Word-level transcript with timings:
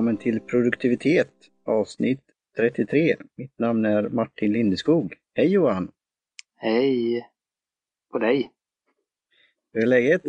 Välkommen 0.00 0.16
till 0.16 0.40
Produktivitet 0.40 1.30
avsnitt 1.64 2.20
33. 2.56 3.16
Mitt 3.36 3.58
namn 3.58 3.84
är 3.84 4.08
Martin 4.08 4.52
Lindeskog. 4.52 5.14
Hej 5.34 5.46
Johan! 5.52 5.90
Hej 6.56 7.26
på 8.12 8.18
dig! 8.18 8.50
Hur 9.72 9.82
är 9.82 9.86
läget? 9.86 10.22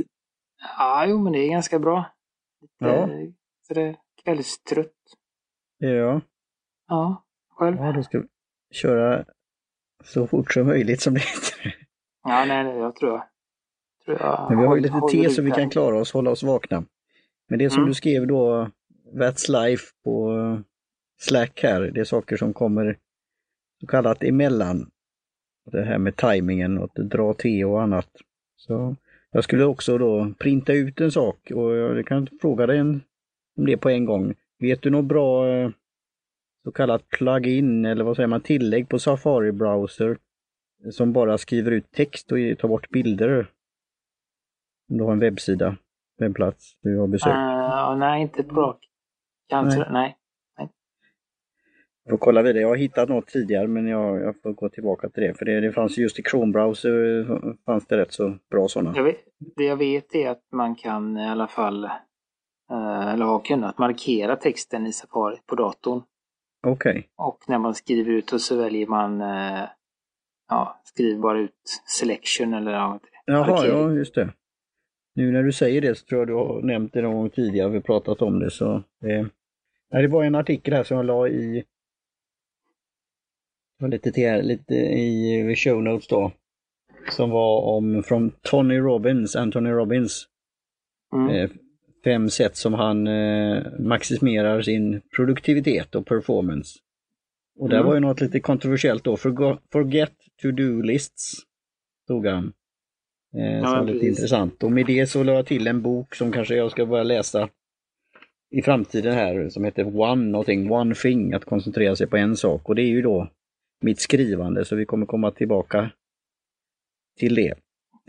Ja, 0.78 1.06
jo 1.08 1.20
men 1.20 1.34
det 1.34 1.40
är 1.40 1.50
ganska 1.50 1.80
bra. 1.80 2.06
Lite 2.62 2.74
Ja. 2.86 3.10
sådär 3.68 3.96
kvällstrött. 4.24 4.94
Ja, 5.78 6.22
Ja, 6.88 7.24
själv? 7.50 7.78
ja 7.78 7.92
då 7.92 8.04
ska 8.04 8.20
vi 8.20 8.28
köra 8.72 9.26
så 10.04 10.28
fort 10.28 10.54
som 10.54 10.68
möjligt 10.68 11.02
som 11.02 11.14
det 11.14 11.20
heter. 11.20 11.76
Ja, 12.24 12.46
nej, 12.46 12.64
nej, 12.64 12.78
jag 12.78 12.96
tror 12.96 13.12
jag. 13.12 13.24
Tror 14.06 14.18
jag 14.20 14.50
Men 14.50 14.60
vi 14.60 14.66
har 14.66 14.76
ju 14.76 14.82
lite 14.82 15.02
te 15.12 15.30
så 15.30 15.42
vi 15.42 15.52
kan 15.52 15.70
klara 15.70 16.00
oss, 16.00 16.14
hålla 16.14 16.32
oss 16.32 16.44
vakna. 16.44 16.84
Men 17.48 17.60
det 17.60 17.70
som 17.70 17.78
Mm. 17.80 17.88
du 17.90 17.94
skrev 17.94 18.28
då, 18.28 18.70
That's 19.14 19.50
Life 19.50 19.84
på 20.04 20.38
eh, 20.38 20.60
Slack 21.20 21.64
här, 21.64 21.82
det 21.82 22.00
är 22.00 22.04
saker 22.04 22.38
som 22.38 22.54
kommer 22.54 22.98
så 23.80 23.88
kallat 23.88 24.24
emellan. 24.24 24.92
Det 25.72 25.84
här 25.84 25.98
med 25.98 26.16
tajmingen 26.16 26.78
och 26.78 26.84
att 26.84 27.10
dra 27.10 27.34
te 27.34 27.66
och 27.66 27.82
annat. 27.82 28.10
Så 28.56 28.96
jag 29.32 29.44
skulle 29.44 29.64
också 29.64 29.98
då 29.98 30.34
printa 30.40 30.74
ut 30.74 31.02
en 31.02 31.12
sak 31.12 31.52
och 31.56 31.76
jag 31.76 32.06
kan 32.06 32.28
fråga 32.42 32.68
dig 32.68 32.82
om 32.82 33.02
det 33.56 33.78
på 33.78 33.90
en 33.90 34.06
gång. 34.06 34.34
Vet 34.60 34.82
du 34.82 34.90
något 34.90 35.06
bra 35.06 35.50
eh, 35.50 35.70
så 36.64 36.72
kallat 36.72 37.10
plugin 37.10 37.86
eller 37.86 38.04
vad 38.04 38.16
säger 38.16 38.28
man, 38.28 38.42
tillägg 38.42 38.90
på 38.90 39.00
Safari 39.00 39.52
Browser 39.52 40.18
som 40.92 41.14
bara 41.14 41.38
skriver 41.38 41.72
ut 41.72 41.92
text 41.92 42.32
och 42.32 42.38
tar 42.60 42.68
bort 42.68 42.90
bilder? 42.90 43.52
Om 44.90 44.98
du 44.98 45.04
har 45.04 45.12
en 45.12 45.20
webbsida, 45.20 45.78
webbplats 46.20 46.78
du 46.82 46.98
har 46.98 47.08
besökt. 47.08 47.36
Uh, 47.36 47.98
nej, 47.98 48.22
inte 48.22 48.44
på 49.50 49.56
rak. 49.56 49.64
Kanske, 49.64 49.80
Nej. 49.92 50.18
nej. 50.58 50.70
Jag 52.04 52.12
får 52.12 52.18
kolla 52.18 52.42
vidare. 52.42 52.62
Jag 52.62 52.68
har 52.68 52.76
hittat 52.76 53.10
något 53.10 53.28
tidigare 53.28 53.68
men 53.68 53.88
jag, 53.88 54.22
jag 54.22 54.42
får 54.42 54.54
gå 54.54 54.70
tillbaka 54.70 55.10
till 55.10 55.24
det. 55.24 55.34
För 55.34 55.46
det, 55.46 55.60
det 55.60 55.72
fanns 55.72 55.98
just 55.98 56.20
i 56.20 56.24
Chrome 56.24 56.52
browser 56.52 57.26
fanns 57.66 57.88
det 57.88 57.98
rätt 57.98 58.14
så 58.14 58.38
bra 58.52 58.68
sådana. 58.68 58.94
Jag 58.96 59.04
vet, 59.04 59.18
det 59.56 59.64
jag 59.64 59.78
vet 59.78 60.16
är 60.16 60.30
att 60.30 60.44
man 60.52 60.76
kan 60.76 61.18
i 61.18 61.28
alla 61.30 61.48
fall, 61.48 61.84
eh, 62.72 63.08
eller 63.14 63.26
har 63.26 63.40
kunnat 63.40 63.78
markera 63.78 64.36
texten 64.36 64.88
i 64.88 64.94
Safari 64.94 65.38
på 65.46 65.56
datorn. 65.56 66.02
Okej. 66.68 67.10
Och 67.18 67.40
när 67.48 67.60
man 67.60 67.76
skriver 67.76 68.12
ut 68.12 68.34
och 68.34 68.42
så 68.42 68.58
väljer 68.58 68.88
man, 68.88 69.22
eh, 69.22 69.64
ja, 70.50 70.82
skriver 70.84 71.20
bara 71.22 71.40
ut 71.40 71.82
selection 72.00 72.54
eller 72.54 72.72
ja, 72.72 73.00
Jaha, 73.26 73.48
markering. 73.48 73.80
ja 73.80 73.92
just 73.92 74.16
det. 74.16 74.34
Nu 75.14 75.32
när 75.32 75.44
du 75.44 75.52
säger 75.52 75.82
det 75.82 75.96
så 75.96 76.06
tror 76.06 76.22
jag 76.22 76.28
du 76.28 76.34
har 76.34 76.62
nämnt 76.62 76.94
det 76.94 77.02
någon 77.02 77.16
gång 77.16 77.30
tidigare, 77.30 77.70
vi 77.70 77.76
har 77.76 77.82
pratat 77.82 78.22
om 78.22 78.40
det 78.40 78.52
så. 78.52 78.74
Eh, 79.06 79.28
det 80.02 80.08
var 80.08 80.24
en 80.24 80.36
artikel 80.36 80.74
här 80.74 80.84
som 80.84 80.98
jag 80.98 81.06
la 81.06 81.28
i 81.28 81.64
lite, 83.88 84.12
till, 84.12 84.42
lite 84.42 84.74
i 84.74 85.56
show 85.58 85.84
notes 85.84 86.08
då. 86.08 86.32
Som 87.12 87.30
var 87.30 87.62
om 87.62 88.04
från 88.04 88.32
Tony 88.42 88.78
Robbins, 88.78 89.36
Anthony 89.36 89.70
Robbins. 89.70 90.28
Mm. 91.14 91.30
eh, 91.30 91.50
fem 92.04 92.30
sätt 92.30 92.56
som 92.56 92.74
han 92.74 93.08
eh, 93.08 93.64
maximerar 93.80 94.62
sin 94.62 95.02
produktivitet 95.16 95.96
och 95.96 96.06
performance. 96.06 96.80
Och 97.60 97.70
där 97.70 97.76
Mm. 97.78 97.88
var 97.88 97.94
ju 97.94 98.00
något 98.00 98.22
lite 98.22 98.40
kontroversiellt 98.40 99.04
då. 99.04 99.16
Forgo- 99.16 99.58
Forget 99.72 100.14
to 100.42 100.52
do 100.52 100.82
lists, 100.82 101.34
stod 102.04 102.28
han. 102.28 102.54
Eh, 103.34 103.42
men 103.42 103.62
var 103.62 103.84
lite 103.86 104.08
intressant. 104.08 104.64
Och 104.64 104.72
med 104.72 104.86
det 104.86 105.08
så 105.08 105.24
la 105.24 105.34
jag 105.34 105.46
till 105.46 105.68
en 105.68 105.82
bok 105.82 106.16
som 106.16 106.32
kanske 106.32 106.56
jag 106.56 106.72
ska 106.72 106.86
börja 106.86 107.04
läsa 107.04 107.50
i 108.52 108.62
framtiden 108.62 109.14
här 109.14 109.50
som 109.50 109.64
heter 109.66 110.00
One 110.00 110.26
någonting, 110.32 110.72
One 110.72 110.96
thing, 110.96 111.34
att 111.34 111.46
koncentrera 111.46 111.96
sig 111.96 112.08
på 112.08 112.18
en 112.18 112.38
sak. 112.38 112.70
Och 112.70 112.76
det 112.76 112.82
är 112.82 112.88
ju 112.88 113.02
då 113.02 113.32
mitt 113.82 114.00
skrivande 114.00 114.66
så 114.66 114.76
vi 114.76 114.86
kommer 114.86 115.06
komma 115.06 115.32
tillbaka 115.32 115.92
till 117.20 117.36
det 117.36 117.54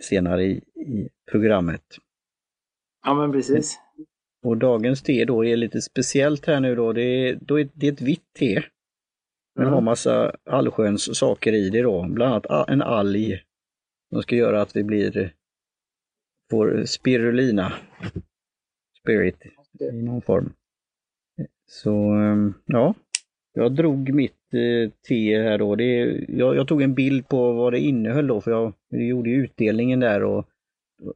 senare 0.00 0.44
i, 0.44 0.50
i 0.76 1.08
programmet. 1.30 1.82
Ja, 3.04 3.14
men 3.14 3.32
precis. 3.32 3.78
Och 4.44 4.56
dagens 4.56 5.02
te 5.02 5.24
då 5.24 5.44
är 5.44 5.56
lite 5.56 5.82
speciellt 5.82 6.46
här 6.46 6.60
nu 6.60 6.74
då. 6.74 6.92
Det 6.92 7.02
är, 7.02 7.38
då 7.40 7.60
är, 7.60 7.68
det 7.74 7.88
är 7.88 7.92
ett 7.92 8.00
vitt 8.00 8.32
te. 8.38 8.62
Men 9.54 9.62
Mm. 9.62 9.74
har 9.74 9.80
massa 9.80 10.36
allsköns 10.50 11.18
saker 11.18 11.52
i 11.52 11.70
det 11.70 11.82
då. 11.82 12.06
Bland 12.08 12.46
annat 12.46 12.68
en 12.68 12.82
alg 12.82 13.40
som 14.12 14.22
ska 14.22 14.36
göra 14.36 14.62
att 14.62 14.76
vi 14.76 14.84
blir 14.84 15.32
får 16.50 16.84
spirulina 16.84 17.72
spirit 19.00 19.36
i 19.92 20.02
någon 20.02 20.22
form. 20.22 20.52
Så 21.66 21.94
ehm, 22.12 22.54
ja, 22.66 22.94
jag 23.52 23.74
drog 23.74 24.14
mitt 24.14 24.54
eh, 24.54 24.90
te 25.08 25.42
här 25.42 25.58
då. 25.58 25.76
Det, 25.76 26.24
jag, 26.28 26.56
jag 26.56 26.68
tog 26.68 26.82
en 26.82 26.94
bild 26.94 27.28
på 27.28 27.52
vad 27.52 27.72
det 27.72 27.78
innehöll 27.78 28.26
då 28.26 28.40
för 28.40 28.50
jag, 28.50 28.72
jag 28.88 29.02
gjorde 29.02 29.30
ju 29.30 29.44
utdelningen 29.44 30.00
där 30.00 30.22
och 30.22 30.48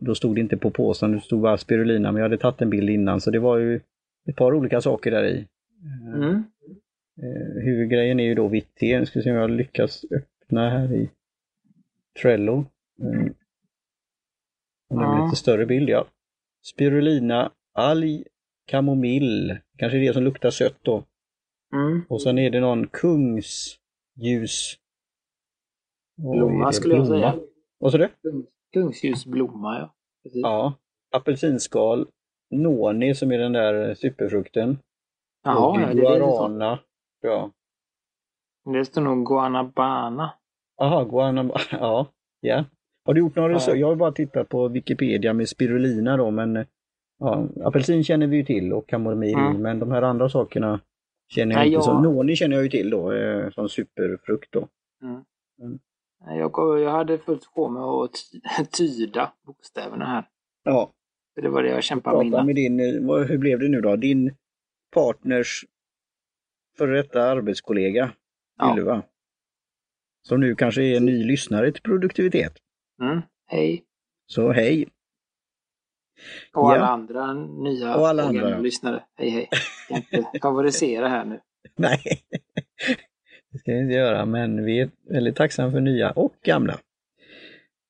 då 0.01 0.15
stod 0.15 0.35
det 0.35 0.41
inte 0.41 0.57
på 0.57 0.71
påsen, 0.71 1.13
det 1.13 1.21
stod 1.21 1.41
bara 1.41 1.59
spirulina, 1.59 2.13
men 2.13 2.21
jag 2.21 2.25
hade 2.25 2.39
tagit 2.39 2.63
en 2.63 2.71
bild 2.71 2.91
innan 2.91 3.21
så 3.21 3.31
det 3.31 3.39
var 3.39 3.59
ju 3.59 3.81
ett 4.29 4.37
par 4.37 4.55
olika 4.55 4.81
saker 4.81 5.11
där 5.11 5.25
i. 5.25 5.47
Mm. 6.15 6.45
Eh, 7.23 7.63
huvudgrejen 7.63 8.21
är 8.21 8.25
ju 8.25 8.35
då 8.35 8.49
vitt 8.49 8.75
te. 8.75 8.99
Nu 9.01 9.07
ska 9.07 9.19
vi 9.19 9.23
se 9.23 9.31
om 9.31 9.37
jag 9.37 9.51
lyckas 9.51 10.05
öppna 10.11 10.71
här 10.71 10.93
i 10.93 11.11
Trello. 12.23 12.65
Blir 12.97 13.35
Ja. 14.89 15.25
lite 15.25 15.37
större 15.37 15.67
bild, 15.67 15.89
ja. 15.89 16.07
Spirulina, 16.65 17.53
alg, 17.75 18.25
kamomill, 18.67 19.59
kanske 19.79 19.99
det 19.99 20.13
som 20.13 20.23
luktar 20.23 20.51
sött 20.51 20.79
då. 20.83 21.05
Mm. 21.73 22.03
Och 22.09 22.23
sen 22.23 22.39
är 22.39 22.51
det 22.51 22.61
någon 22.61 22.87
kungsljus... 22.89 24.79
Blomma 26.17 26.73
skulle 26.73 26.95
jag 26.95 27.07
säga. 27.07 27.35
Vad 27.79 27.93
sa 27.93 27.99
du? 27.99 28.09
Kung- 28.23 28.47
Kungsljusblomma, 28.73 29.79
ja. 29.79 29.95
Precis. 30.23 30.41
Ja. 30.43 30.75
Apelsinskal, 31.17 32.07
noni 32.51 33.15
som 33.15 33.33
är 33.33 33.39
den 33.39 33.53
där 33.53 33.95
superfrukten. 33.95 34.79
Jaha, 35.45 35.67
och 35.69 35.81
ja, 35.81 35.87
det, 35.87 35.93
är 35.93 36.19
guarana. 36.19 36.79
Ja. 37.21 37.51
det 38.73 38.85
står 38.85 39.01
nog 39.03 39.27
guanabana. 39.27 40.33
Aha, 40.83 41.05
guanab... 41.05 41.53
Ja, 41.71 42.07
ja. 42.41 42.65
Har 43.07 43.15
du 43.15 43.21
gjort 43.21 43.37
några 43.37 43.53
Ja. 43.67 43.75
Jag 43.77 43.87
har 43.87 43.97
bara 43.97 44.13
tittat 44.13 44.49
på 44.49 44.69
Wikipedia 44.69 45.33
med 45.33 45.49
spirulina 45.49 46.17
då, 46.17 46.31
men 46.31 46.67
ja, 47.19 47.49
apelsin 47.65 48.05
känner 48.05 48.27
vi 48.27 48.37
ju 48.37 48.45
till 48.45 48.73
och 48.73 48.87
kamomill, 48.89 49.35
Mm. 49.35 49.63
men 49.63 49.79
de 49.79 49.91
här 49.91 50.03
andra 50.03 50.29
sakerna 50.29 50.81
känner 51.29 51.53
jag 51.55 51.59
Nej, 51.61 51.75
inte 51.75 51.89
jag-. 51.91 52.03
Noni 52.03 52.37
känner 52.37 52.57
jag 52.57 52.63
ju 52.63 52.71
till 52.71 52.91
då, 52.91 53.13
eh, 53.13 53.51
som 53.51 53.69
superfrukt 53.69 54.53
då. 54.53 54.69
Nej, 56.27 56.39
Jag, 56.39 56.81
jag 56.81 56.91
hade 56.91 57.19
fullt 57.19 57.45
sjå 57.47 57.69
med 57.69 57.83
att 57.83 58.11
ty- 58.33 58.65
tyda 58.73 59.33
bokstäverna 59.47 60.05
här. 60.05 60.25
Ja, 60.65 60.91
Det 61.43 61.49
var 61.49 61.63
det 61.63 61.69
jag 61.69 61.83
kämpade 61.83 62.17
med 62.19 62.27
innan. 62.27 62.47
med 62.47 62.55
din, 62.55 62.81
eh, 62.81 63.17
hur 63.17 63.39
blev 63.39 63.59
det 63.59 63.69
nu 63.69 63.81
då? 63.81 63.97
Din 63.97 64.35
partners 64.95 65.65
före 66.79 66.97
detta 66.97 67.23
arbetskollega, 67.23 68.11
Ja. 68.59 68.77
Ylva. 68.79 69.03
Som 70.23 70.41
nu 70.41 70.55
kanske 70.55 70.83
är 70.83 70.97
en 70.97 71.05
ny 71.05 71.25
lyssnare 71.25 71.73
till 71.73 71.83
produktivitet. 71.83 72.53
Mm. 73.03 73.21
Hej. 73.47 73.85
Så 74.27 74.53
hej! 74.53 74.89
Och 76.55 76.63
Ja. 76.63 76.75
alla 76.75 76.87
andra 76.87 77.33
nya 77.35 77.97
Och 77.97 78.09
alla 78.09 78.23
andra, 78.23 78.41
gamla 78.41 78.57
ja. 78.57 78.63
lyssnare. 78.63 79.05
Hej 79.15 79.31
hej. 79.31 79.49
Jag 79.89 80.05
ska 80.05 80.17
inte 80.17 80.39
favorisera 80.43 81.09
här 81.09 81.25
nu. 81.25 81.41
Nej, 81.77 81.99
det 83.53 83.59
ska 83.59 83.73
vi 83.73 83.79
inte 83.79 83.95
göra, 83.95 84.27
men 84.27 84.65
vi 84.65 84.81
är 84.81 84.91
väldigt 85.09 85.37
tacksamma 85.37 85.71
för 85.73 85.81
nya 85.81 86.11
och 86.11 86.35
gamla. 86.45 86.73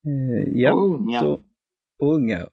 Eh, 0.06 0.48
ja, 0.60 0.72
Och 0.72 0.82
unga. 0.94 1.20
så, 1.20 1.40
och 1.98 2.14
unga. 2.14 2.48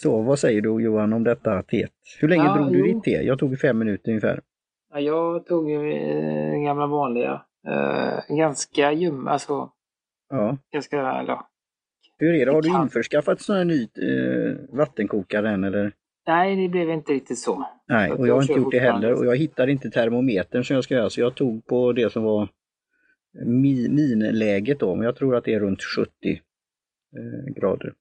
Så 0.00 0.22
vad 0.22 0.38
säger 0.38 0.60
du 0.62 0.82
Johan 0.82 1.12
om 1.12 1.24
detta 1.24 1.62
teet? 1.62 1.92
Hur 2.20 2.28
länge 2.28 2.44
Ja, 2.44 2.54
drog 2.56 2.72
du 2.72 2.82
ditt 2.82 3.02
te? 3.04 3.10
Jag 3.10 3.38
tog 3.38 3.58
fem 3.60 3.78
minuter 3.78 4.08
ungefär. 4.10 4.40
Ja, 4.92 5.00
jag 5.00 5.46
tog 5.46 5.70
ju 5.70 5.92
eh, 5.92 6.50
den 6.50 6.64
gamla 6.64 6.86
vanliga. 6.86 7.42
Eh, 7.68 8.36
ganska 8.36 8.92
ljum, 8.92 9.28
alltså 9.28 9.72
Ja. 10.30 10.56
ganska, 10.72 10.96
ja. 10.96 11.48
Hur 12.18 12.34
är 12.34 12.46
det? 12.46 12.52
Har 12.52 12.62
du 12.62 12.68
införskaffat 12.68 13.40
sån 13.40 13.56
här 13.56 13.64
ny 13.64 13.82
eh, 13.82 14.56
vattenkokare 14.68 15.50
än 15.50 15.64
eller? 15.64 15.92
Nej, 16.26 16.56
det 16.56 16.68
blev 16.68 16.90
inte 16.90 17.12
riktigt 17.12 17.38
så. 17.38 17.66
Nej, 17.88 18.12
och 18.12 18.28
jag 18.28 18.34
har 18.34 18.42
jag 18.42 18.42
inte 18.42 18.52
gjort 18.52 18.72
det 18.72 18.78
heller 18.78 19.12
och 19.12 19.26
jag 19.26 19.36
hittade 19.36 19.72
inte 19.72 19.90
termometern 19.90 20.64
som 20.64 20.74
jag 20.74 20.84
ska 20.84 20.94
göra 20.94 21.10
så 21.10 21.20
jag 21.20 21.34
tog 21.34 21.66
på 21.66 21.92
det 21.92 22.12
som 22.12 22.22
var 22.22 22.48
mi- 23.46 23.88
minläget 23.88 24.80
då, 24.80 24.94
men 24.94 25.04
jag 25.04 25.16
tror 25.16 25.36
att 25.36 25.44
det 25.44 25.54
är 25.54 25.60
runt 25.60 25.82
70 25.82 26.10
eh, 27.16 27.54
grader. 27.54 27.94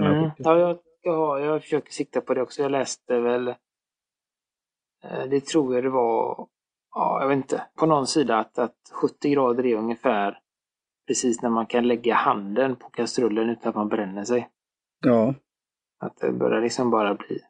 Mm. 0.00 0.30
70. 0.30 0.42
Ja, 0.42 0.78
jag, 1.02 1.16
ha, 1.16 1.40
jag 1.40 1.62
försöker 1.62 1.92
sikta 1.92 2.20
på 2.20 2.34
det 2.34 2.42
också. 2.42 2.62
Jag 2.62 2.70
läste 2.70 3.20
väl, 3.20 3.48
eh, 3.48 5.24
det 5.30 5.44
tror 5.44 5.74
jag 5.74 5.84
det 5.84 5.90
var, 5.90 6.46
ja, 6.94 7.18
jag 7.20 7.28
vet 7.28 7.36
inte, 7.36 7.62
på 7.78 7.86
någon 7.86 8.06
sida 8.06 8.38
att, 8.38 8.58
att 8.58 8.76
70 8.92 9.30
grader 9.30 9.66
är 9.66 9.76
ungefär 9.76 10.38
precis 11.06 11.42
när 11.42 11.50
man 11.50 11.66
kan 11.66 11.88
lägga 11.88 12.14
handen 12.14 12.76
på 12.76 12.90
kastrullen 12.90 13.50
utan 13.50 13.68
att 13.68 13.74
man 13.74 13.88
bränner 13.88 14.24
sig. 14.24 14.48
Ja, 15.04 15.34
Att 15.98 16.16
det 16.16 16.32
börjar 16.32 16.60
liksom 16.60 16.90
bara 16.90 17.14
bli 17.14 17.40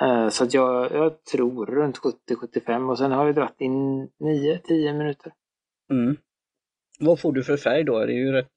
Eh, 0.00 0.28
så 0.28 0.44
att 0.44 0.54
jag, 0.54 0.92
jag 0.92 1.24
tror 1.24 1.66
runt 1.66 1.98
70-75 1.98 2.90
och 2.90 2.98
sen 2.98 3.12
har 3.12 3.26
jag 3.26 3.34
dragit 3.34 3.60
in 3.60 4.08
9-10 4.20 4.98
minuter. 4.98 5.32
Mm. 5.90 6.16
Vad 7.00 7.20
får 7.20 7.32
du 7.32 7.44
för 7.44 7.56
färg 7.56 7.84
då? 7.84 8.06
Det 8.06 8.12
är 8.12 8.16
ju 8.16 8.32
rätt 8.32 8.50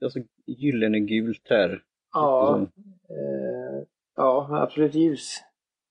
alltså, 0.00 0.18
gyllene 0.46 1.00
gult 1.00 1.46
här. 1.50 1.82
Ja, 2.12 2.66
eh, 3.10 3.86
ja 4.16 4.62
absolut 4.62 4.94
ljus, 4.94 5.36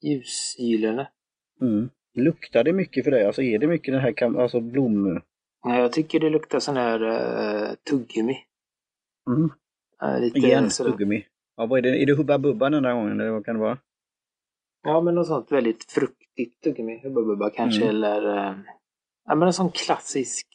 ljusgyllene. 0.01 1.07
Mm. 1.62 1.89
Luktar 2.13 2.63
det 2.63 2.74
mycket 2.74 3.03
för 3.03 3.12
dig? 3.12 3.25
Alltså 3.25 3.42
är 3.42 3.60
det 3.60 3.68
mycket 3.68 3.94
den 3.94 4.01
här 4.01 4.39
alltså 4.42 4.60
blom... 4.62 5.21
Ja, 5.63 5.80
jag 5.80 5.92
tycker 5.92 6.19
det 6.19 6.30
luktar 6.30 6.59
sån 6.59 6.77
här 6.77 7.04
uh, 7.04 7.74
tuggummi. 7.89 8.38
Mm. 9.30 9.51
Uh, 10.04 10.19
lite 10.21 10.39
Igen 10.39 10.69
tuggummi. 10.69 11.25
Ja, 11.56 11.65
vad 11.65 11.77
är 11.77 11.81
det? 11.81 12.01
Är 12.01 12.06
det 12.06 12.13
Hubba 12.13 12.38
Bubba 12.38 12.69
den 12.69 12.83
där 12.83 12.94
gången? 12.94 13.19
Eller 13.19 13.31
vad 13.31 13.45
kan 13.45 13.56
det 13.56 13.62
vara? 13.62 13.77
Ja, 14.83 15.01
men 15.01 15.15
något 15.15 15.27
sånt 15.27 15.51
väldigt 15.51 15.92
fruktigt 15.92 16.63
tuggummi. 16.63 17.01
Hubba 17.04 17.21
Bubba 17.21 17.50
kanske, 17.50 17.83
mm. 17.83 17.89
eller... 17.89 18.25
Uh, 18.25 18.59
ja, 19.25 19.36
men 19.36 19.48
en 19.48 19.54
sån 19.54 19.71
klassisk 19.71 20.48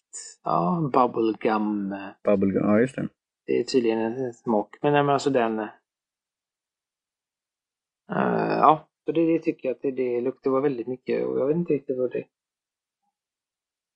ja, 0.45 0.91
bubblegum. 0.93 1.95
Bubblegum, 2.25 2.63
ja 2.63 2.81
just 2.81 2.97
det. 2.97 3.09
Det 3.47 3.61
är 3.61 3.65
tydligen 3.65 3.99
en 3.99 4.33
smak. 4.33 4.77
Men, 4.83 4.93
men 4.93 5.09
alltså 5.09 5.31
den... 5.31 5.59
Uh, 5.59 5.69
ja, 8.59 8.89
så 9.05 9.13
det, 9.13 9.27
det 9.27 9.39
tycker 9.39 9.69
jag 9.69 9.77
att 9.77 9.83
det, 9.83 9.91
det 9.91 10.21
luktar 10.21 10.61
väldigt 10.61 10.87
mycket 10.87 11.27
och 11.27 11.39
jag 11.39 11.47
vet 11.47 11.57
inte 11.57 11.73
riktigt 11.73 11.99
vad 11.99 12.13
det, 12.13 12.25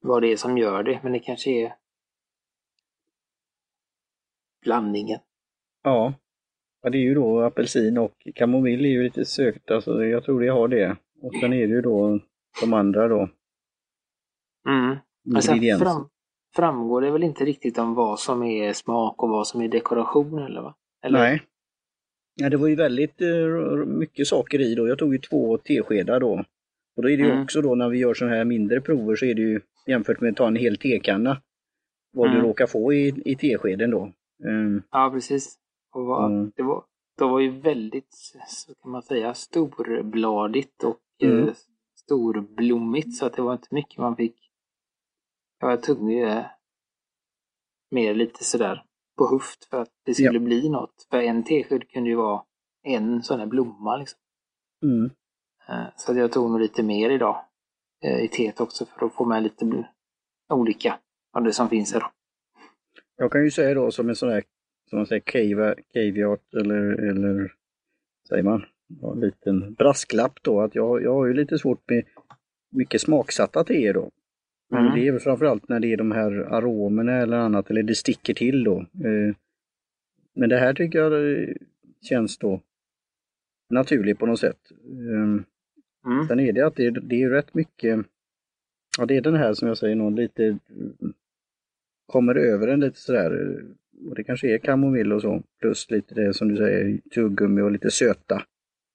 vad 0.07 0.23
det 0.23 0.33
är 0.33 0.37
som 0.37 0.59
gör 0.59 0.83
det, 0.83 1.01
men 1.03 1.13
det 1.13 1.19
kanske 1.19 1.51
är 1.51 1.75
blandningen. 4.63 5.21
Ja. 5.83 6.15
ja 6.83 6.91
det 6.91 6.99
är 6.99 7.03
ju 7.03 7.15
då 7.15 7.41
apelsin 7.41 7.99
och 7.99 8.29
kamomill 8.35 8.85
är 8.85 8.89
ju 8.89 9.03
lite 9.03 9.25
sökt, 9.25 9.71
alltså 9.71 10.05
jag 10.05 10.25
tror 10.25 10.41
det 10.41 10.49
har 10.49 10.69
det. 10.69 10.97
Och 11.23 11.33
sen 11.41 11.53
är 11.53 11.67
det 11.67 11.75
ju 11.75 11.81
då 11.81 12.21
de 12.61 12.73
andra 12.73 13.09
då. 13.09 13.29
Mm. 14.69 14.97
Sen 15.43 15.79
fram, 15.79 16.09
framgår 16.57 17.01
det 17.01 17.11
väl 17.11 17.23
inte 17.23 17.45
riktigt 17.45 17.79
om 17.79 17.95
vad 17.95 18.19
som 18.19 18.43
är 18.43 18.73
smak 18.73 19.23
och 19.23 19.29
vad 19.29 19.47
som 19.47 19.61
är 19.61 19.69
dekoration 19.69 20.39
eller 20.39 20.61
va? 20.61 20.75
Eller? 21.03 21.19
Nej. 21.19 21.43
Ja, 22.35 22.51
det 22.51 22.57
var 22.57 22.69
ju 22.69 22.75
väldigt 22.75 23.23
uh, 23.23 23.85
mycket 23.85 24.27
saker 24.27 24.61
i 24.61 24.75
då. 24.75 24.89
Jag 24.89 24.99
tog 24.99 25.13
ju 25.13 25.19
två 25.19 25.59
teskedar 25.59 26.21
då. 26.21 26.45
Och 26.97 27.03
då 27.03 27.11
är 27.11 27.17
det 27.17 27.23
ju 27.23 27.31
mm. 27.31 27.43
också 27.43 27.61
då 27.63 27.75
när 27.75 27.89
vi 27.89 27.99
gör 27.99 28.15
sådana 28.15 28.37
här 28.37 28.45
mindre 28.45 28.81
prover 28.81 29.17
så 29.17 29.25
är 29.25 29.35
det 29.35 29.43
ju 29.43 29.61
jämfört 29.87 30.21
med 30.21 30.31
att 30.31 30.37
ta 30.37 30.47
en 30.47 30.57
hel 30.57 30.77
tekanna 30.77 31.43
vad 32.13 32.31
mm. 32.31 32.41
du 32.41 32.49
råkar 32.49 32.67
få 32.67 32.93
i, 32.93 33.23
i 33.25 33.37
teskeden 33.37 33.91
då. 33.91 34.13
Um, 34.45 34.83
ja, 34.91 35.11
precis. 35.15 35.59
Och 35.93 36.07
vad, 36.07 36.33
mm. 36.33 36.53
det, 36.57 36.63
var, 36.63 36.85
det 37.19 37.25
var 37.25 37.41
ju 37.41 37.61
väldigt, 37.61 38.15
så 38.49 38.75
kan 38.75 38.91
man 38.91 39.03
säga, 39.03 39.35
storbladigt 39.35 40.85
och 40.85 41.01
mm. 41.23 41.49
eh, 41.49 41.55
storblommigt 41.95 43.17
så 43.17 43.27
att 43.27 43.33
det 43.33 43.43
var 43.43 43.53
inte 43.53 43.75
mycket 43.75 43.99
man 43.99 44.17
fick 44.17 44.47
Ja, 45.61 45.71
jag 45.71 45.83
tog 45.83 46.13
ju 46.13 46.43
mer 47.91 48.15
lite 48.15 48.45
sådär 48.45 48.85
på 49.19 49.29
höft 49.31 49.65
för 49.65 49.83
att 49.83 49.93
det 50.05 50.15
skulle 50.15 50.39
ja. 50.39 50.45
bli 50.45 50.69
något. 50.69 51.07
För 51.11 51.19
en 51.19 51.45
tesked 51.45 51.91
kunde 51.91 52.11
ju 52.11 52.17
vara 52.17 52.43
en 52.83 53.23
sån 53.23 53.39
här 53.41 53.47
blomma 53.47 53.97
liksom. 53.97 54.19
Mm. 54.83 55.11
Eh, 55.69 55.87
så 55.97 56.15
jag 56.15 56.33
tog 56.33 56.51
nog 56.51 56.61
lite 56.61 56.83
mer 56.83 57.11
idag 57.11 57.37
eh, 57.37 57.46
i 58.05 58.29
teet 58.29 58.61
också 58.61 58.87
för 58.87 59.07
att 59.07 59.15
få 59.15 59.25
med 59.25 59.43
lite 59.43 59.87
olika 60.49 60.99
av 61.33 61.45
det 61.45 61.53
som 61.53 61.69
finns 61.69 61.93
här. 61.93 62.01
Då. 62.01 62.07
Jag 63.17 63.33
kan 63.33 63.45
ju 63.45 63.51
säga 63.51 63.75
då 63.75 63.91
som 63.91 64.09
en 64.09 64.17
sån 64.17 64.29
här, 64.29 64.45
som 64.91 64.99
man 64.99 65.07
säger, 65.07 65.23
caveat 65.93 66.55
eller, 66.55 67.11
eller 67.11 67.53
säger 68.29 68.43
man, 68.43 68.65
en 69.15 69.21
liten 69.21 69.75
brasklapp 69.75 70.43
då 70.43 70.61
att 70.61 70.75
jag, 70.75 71.03
jag 71.03 71.15
har 71.15 71.27
ju 71.27 71.35
lite 71.35 71.59
svårt 71.59 71.91
med 71.91 72.05
mycket 72.71 73.01
smaksatta 73.01 73.65
teer 73.65 73.95
då. 73.95 74.11
Men 74.71 74.87
mm. 74.87 74.95
det 74.95 75.07
är 75.07 75.13
väl 75.13 75.21
framförallt 75.21 75.69
när 75.69 75.81
det 75.81 75.93
är 75.93 75.97
de 75.97 76.13
här 76.13 76.33
aromerna 76.33 77.13
eller 77.13 77.37
annat, 77.37 77.71
eller 77.71 77.83
det 77.83 77.95
sticker 77.95 78.35
till 78.35 78.65
då. 78.65 78.81
Eh, 78.81 79.35
men 80.35 80.49
det 80.49 80.59
här 80.59 80.75
tycker 80.75 80.99
jag 80.99 81.33
eh, 81.33 81.49
känns 82.03 82.39
då 82.39 82.61
naturligt 83.71 84.19
på 84.19 84.27
något 84.27 84.41
sätt. 84.41 84.59
Mm. 86.07 86.29
Sen 86.29 86.41
är 86.41 86.53
det 86.53 86.67
att 86.67 86.77
det, 86.77 86.91
det 86.91 87.23
är 87.23 87.31
rätt 87.31 87.55
mycket, 87.55 88.07
ja 88.99 89.07
det 89.07 89.17
är 89.17 89.21
den 89.21 89.35
här 89.35 89.55
som 89.55 89.69
jag 89.69 89.79
säger, 89.79 89.95
någon 89.95 90.15
lite 90.15 90.59
kommer 92.07 92.35
över 92.35 92.69
en 92.69 92.81
lite 92.81 93.01
sådär, 93.01 93.63
och 94.09 94.15
det 94.15 94.25
kanske 94.25 94.55
är 94.55 94.59
kamomill 94.59 95.13
och 95.13 95.23
så, 95.23 95.43
plus 95.61 95.91
lite 95.91 96.15
det 96.15 96.35
som 96.35 96.49
du 96.49 96.57
säger, 96.57 97.01
tuggummi 97.15 97.61
och 97.61 97.71
lite 97.71 97.91
söta. 97.91 98.43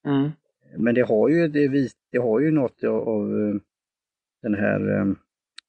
Mm. 0.06 0.30
Men 0.78 0.96
det 0.96 1.02
har 1.02 1.30
ju, 1.30 1.48
det, 1.48 1.92
det 2.12 2.18
har 2.18 2.40
ju 2.40 2.52
något 2.52 2.84
av, 2.84 3.10
av 3.10 3.42
eh, 3.42 3.56
den 4.42 4.54
här 4.54 5.16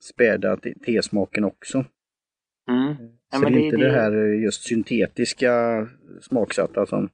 späda 0.00 0.56
tesmaken 0.56 1.45
också. 1.45 1.85
Mm. 2.69 2.95
Ja, 3.33 3.38
så 3.38 3.49
det 3.49 3.55
är 3.55 3.65
inte 3.65 3.77
det, 3.77 3.85
det 3.85 3.93
här 3.93 4.12
just 4.12 4.62
syntetiska 4.62 5.88
smaksatta 6.21 6.87
som 6.87 7.09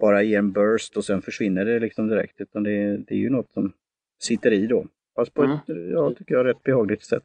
bara 0.00 0.22
ger 0.22 0.38
en 0.38 0.52
burst 0.52 0.96
och 0.96 1.04
sen 1.04 1.22
försvinner 1.22 1.64
det 1.64 1.78
liksom 1.78 2.08
direkt. 2.08 2.40
Utan 2.40 2.62
det, 2.62 2.96
det 2.96 3.14
är 3.14 3.18
ju 3.18 3.30
något 3.30 3.52
som 3.52 3.72
sitter 4.18 4.52
i 4.52 4.66
då. 4.66 4.86
Fast 5.16 5.34
på 5.34 5.42
mm. 5.42 5.56
ett, 5.56 5.62
ja, 5.66 6.14
tycker 6.14 6.34
jag, 6.34 6.46
rätt 6.46 6.62
behagligt 6.62 7.04
sätt. 7.04 7.24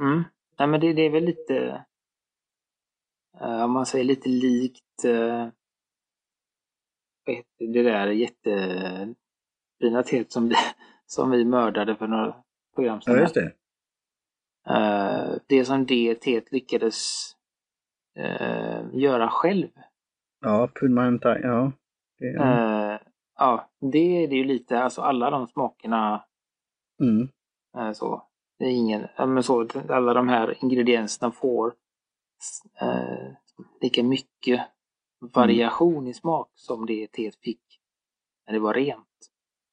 Mm. 0.00 0.24
Ja, 0.56 0.66
men 0.66 0.80
det, 0.80 0.92
det 0.92 1.02
är 1.02 1.10
väl 1.10 1.24
lite, 1.24 1.84
uh, 3.40 3.64
om 3.64 3.70
man 3.70 3.86
säger 3.86 4.04
lite 4.04 4.28
likt 4.28 5.04
uh, 5.04 5.48
det 7.58 7.82
där 7.82 8.06
jättefina 8.06 9.16
teet 10.06 10.32
som, 10.32 10.54
som 11.06 11.30
vi 11.30 11.44
mördade 11.44 11.96
för 11.96 12.06
några 12.06 12.36
program 12.74 13.00
sedan. 13.00 13.14
Ja, 13.14 13.20
just 13.20 13.34
det. 13.34 13.52
Uh, 14.70 15.38
det 15.46 15.64
som 15.64 15.86
DT 15.86 16.40
lyckades 16.50 17.30
uh, 18.18 18.88
göra 18.92 19.28
själv. 19.28 19.68
Ja, 20.40 20.68
Pulmanta, 20.74 21.40
ja. 21.40 21.72
Det, 22.18 22.26
ja. 22.26 22.42
Uh, 22.42 22.98
ja, 23.38 23.70
det 23.92 24.24
är 24.24 24.28
det 24.28 24.36
ju 24.36 24.44
lite, 24.44 24.78
alltså 24.78 25.02
alla 25.02 25.30
de 25.30 25.46
smakerna. 25.46 26.24
Mm. 27.02 27.28
så. 27.94 28.22
Det 28.58 28.64
är 28.64 28.70
ingen, 28.70 29.06
men 29.18 29.42
så, 29.42 29.68
alla 29.88 30.14
de 30.14 30.28
här 30.28 30.64
ingredienserna 30.64 31.32
får 31.32 31.74
lika 33.80 34.02
mycket 34.02 34.60
variation 35.34 35.96
mm. 35.96 36.06
i 36.06 36.14
smak 36.14 36.50
som 36.54 36.86
det 36.86 37.06
teet 37.06 37.36
fick 37.36 37.62
när 38.46 38.54
det 38.54 38.60
var 38.60 38.74
rent. 38.74 39.06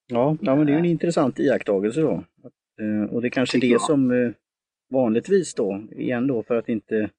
Ja, 0.08 0.38
ja 0.42 0.56
men 0.56 0.68
det 0.68 0.74
är 0.74 0.78
en 0.78 0.86
intressant 0.86 1.40
iakttagelse 1.40 2.02
då. 2.02 2.24
Och 3.12 3.22
det 3.22 3.28
är 3.28 3.30
kanske 3.30 3.60
det 3.60 3.82
som 3.82 4.34
vanligtvis 4.90 5.54
då, 5.54 5.84
igen 5.92 6.28
då 6.28 6.44
för 6.44 6.56
att 6.56 6.70
inte 6.70 7.10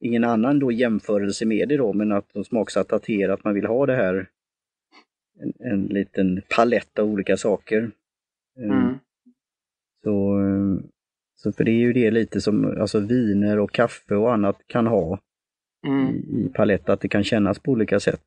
ingen 0.00 0.24
annan 0.24 0.58
då 0.58 0.72
jämförelse 0.72 1.46
med 1.46 1.68
det 1.68 1.76
då, 1.76 1.92
men 1.92 2.12
att 2.12 2.28
de 2.32 2.44
smaksatta 2.44 2.98
teer, 2.98 3.28
att 3.28 3.44
man 3.44 3.54
vill 3.54 3.66
ha 3.66 3.86
det 3.86 3.96
här 3.96 4.28
en, 5.40 5.52
en 5.72 5.86
liten 5.86 6.42
palett 6.56 6.98
av 6.98 7.06
olika 7.06 7.36
saker. 7.36 7.90
Ehm, 8.58 8.70
mm. 8.70 8.98
Så, 10.02 10.40
så 11.34 11.52
för 11.52 11.64
det 11.64 11.70
är 11.70 11.80
ju 11.80 11.92
det 11.92 12.10
lite 12.10 12.40
som 12.40 12.80
alltså 12.80 13.00
viner 13.00 13.58
och 13.58 13.72
kaffe 13.72 14.14
och 14.14 14.32
annat 14.32 14.56
kan 14.66 14.86
ha 14.86 15.18
mm. 15.86 16.14
i, 16.14 16.18
i 16.18 16.48
palett, 16.48 16.88
att 16.88 17.00
det 17.00 17.08
kan 17.08 17.24
kännas 17.24 17.58
på 17.58 17.70
olika 17.70 18.00
sätt. 18.00 18.22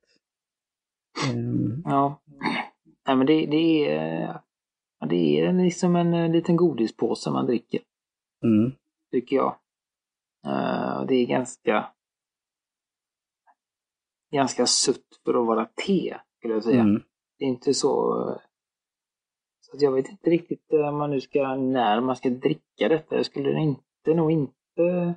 Um. 1.33 1.81
Ja, 1.85 2.21
Nej, 3.07 3.15
men 3.15 3.27
det, 3.27 3.45
det, 3.45 3.91
är, 3.91 4.41
det 5.09 5.39
är 5.39 5.53
liksom 5.53 5.95
en 5.95 6.31
liten 6.31 6.55
godispåse 6.55 7.31
man 7.31 7.45
dricker. 7.45 7.81
Mm. 8.43 8.71
Tycker 9.11 9.35
jag. 9.35 9.55
Uh, 10.47 11.05
det 11.07 11.15
är 11.15 11.25
ganska 11.25 11.91
ganska 14.31 14.65
sutt 14.65 15.21
för 15.25 15.41
att 15.41 15.47
vara 15.47 15.65
te, 15.65 16.17
skulle 16.39 16.53
jag 16.53 16.63
säga. 16.63 16.81
Mm. 16.81 17.01
Det 17.37 17.45
är 17.45 17.49
inte 17.49 17.73
så... 17.73 18.15
Så 19.61 19.77
jag 19.79 19.91
vet 19.91 20.09
inte 20.09 20.29
riktigt 20.29 20.73
uh, 20.73 20.91
man 20.91 21.11
nu 21.11 21.21
ska, 21.21 21.55
när 21.55 22.01
man 22.01 22.15
ska 22.15 22.29
dricka 22.29 22.87
detta. 22.89 23.15
Jag 23.15 23.25
skulle 23.25 23.59
inte, 23.59 24.13
nog 24.15 24.31
inte... 24.31 25.15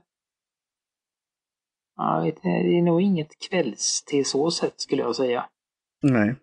Jag 1.97 2.23
vet, 2.23 2.43
det 2.43 2.79
är 2.79 2.83
nog 2.83 3.01
inget 3.01 3.49
kvällste 3.51 4.25
så 4.25 4.51
sätt, 4.51 4.81
skulle 4.81 5.03
jag 5.03 5.17
säga. 5.17 5.49
Nej. 6.03 6.35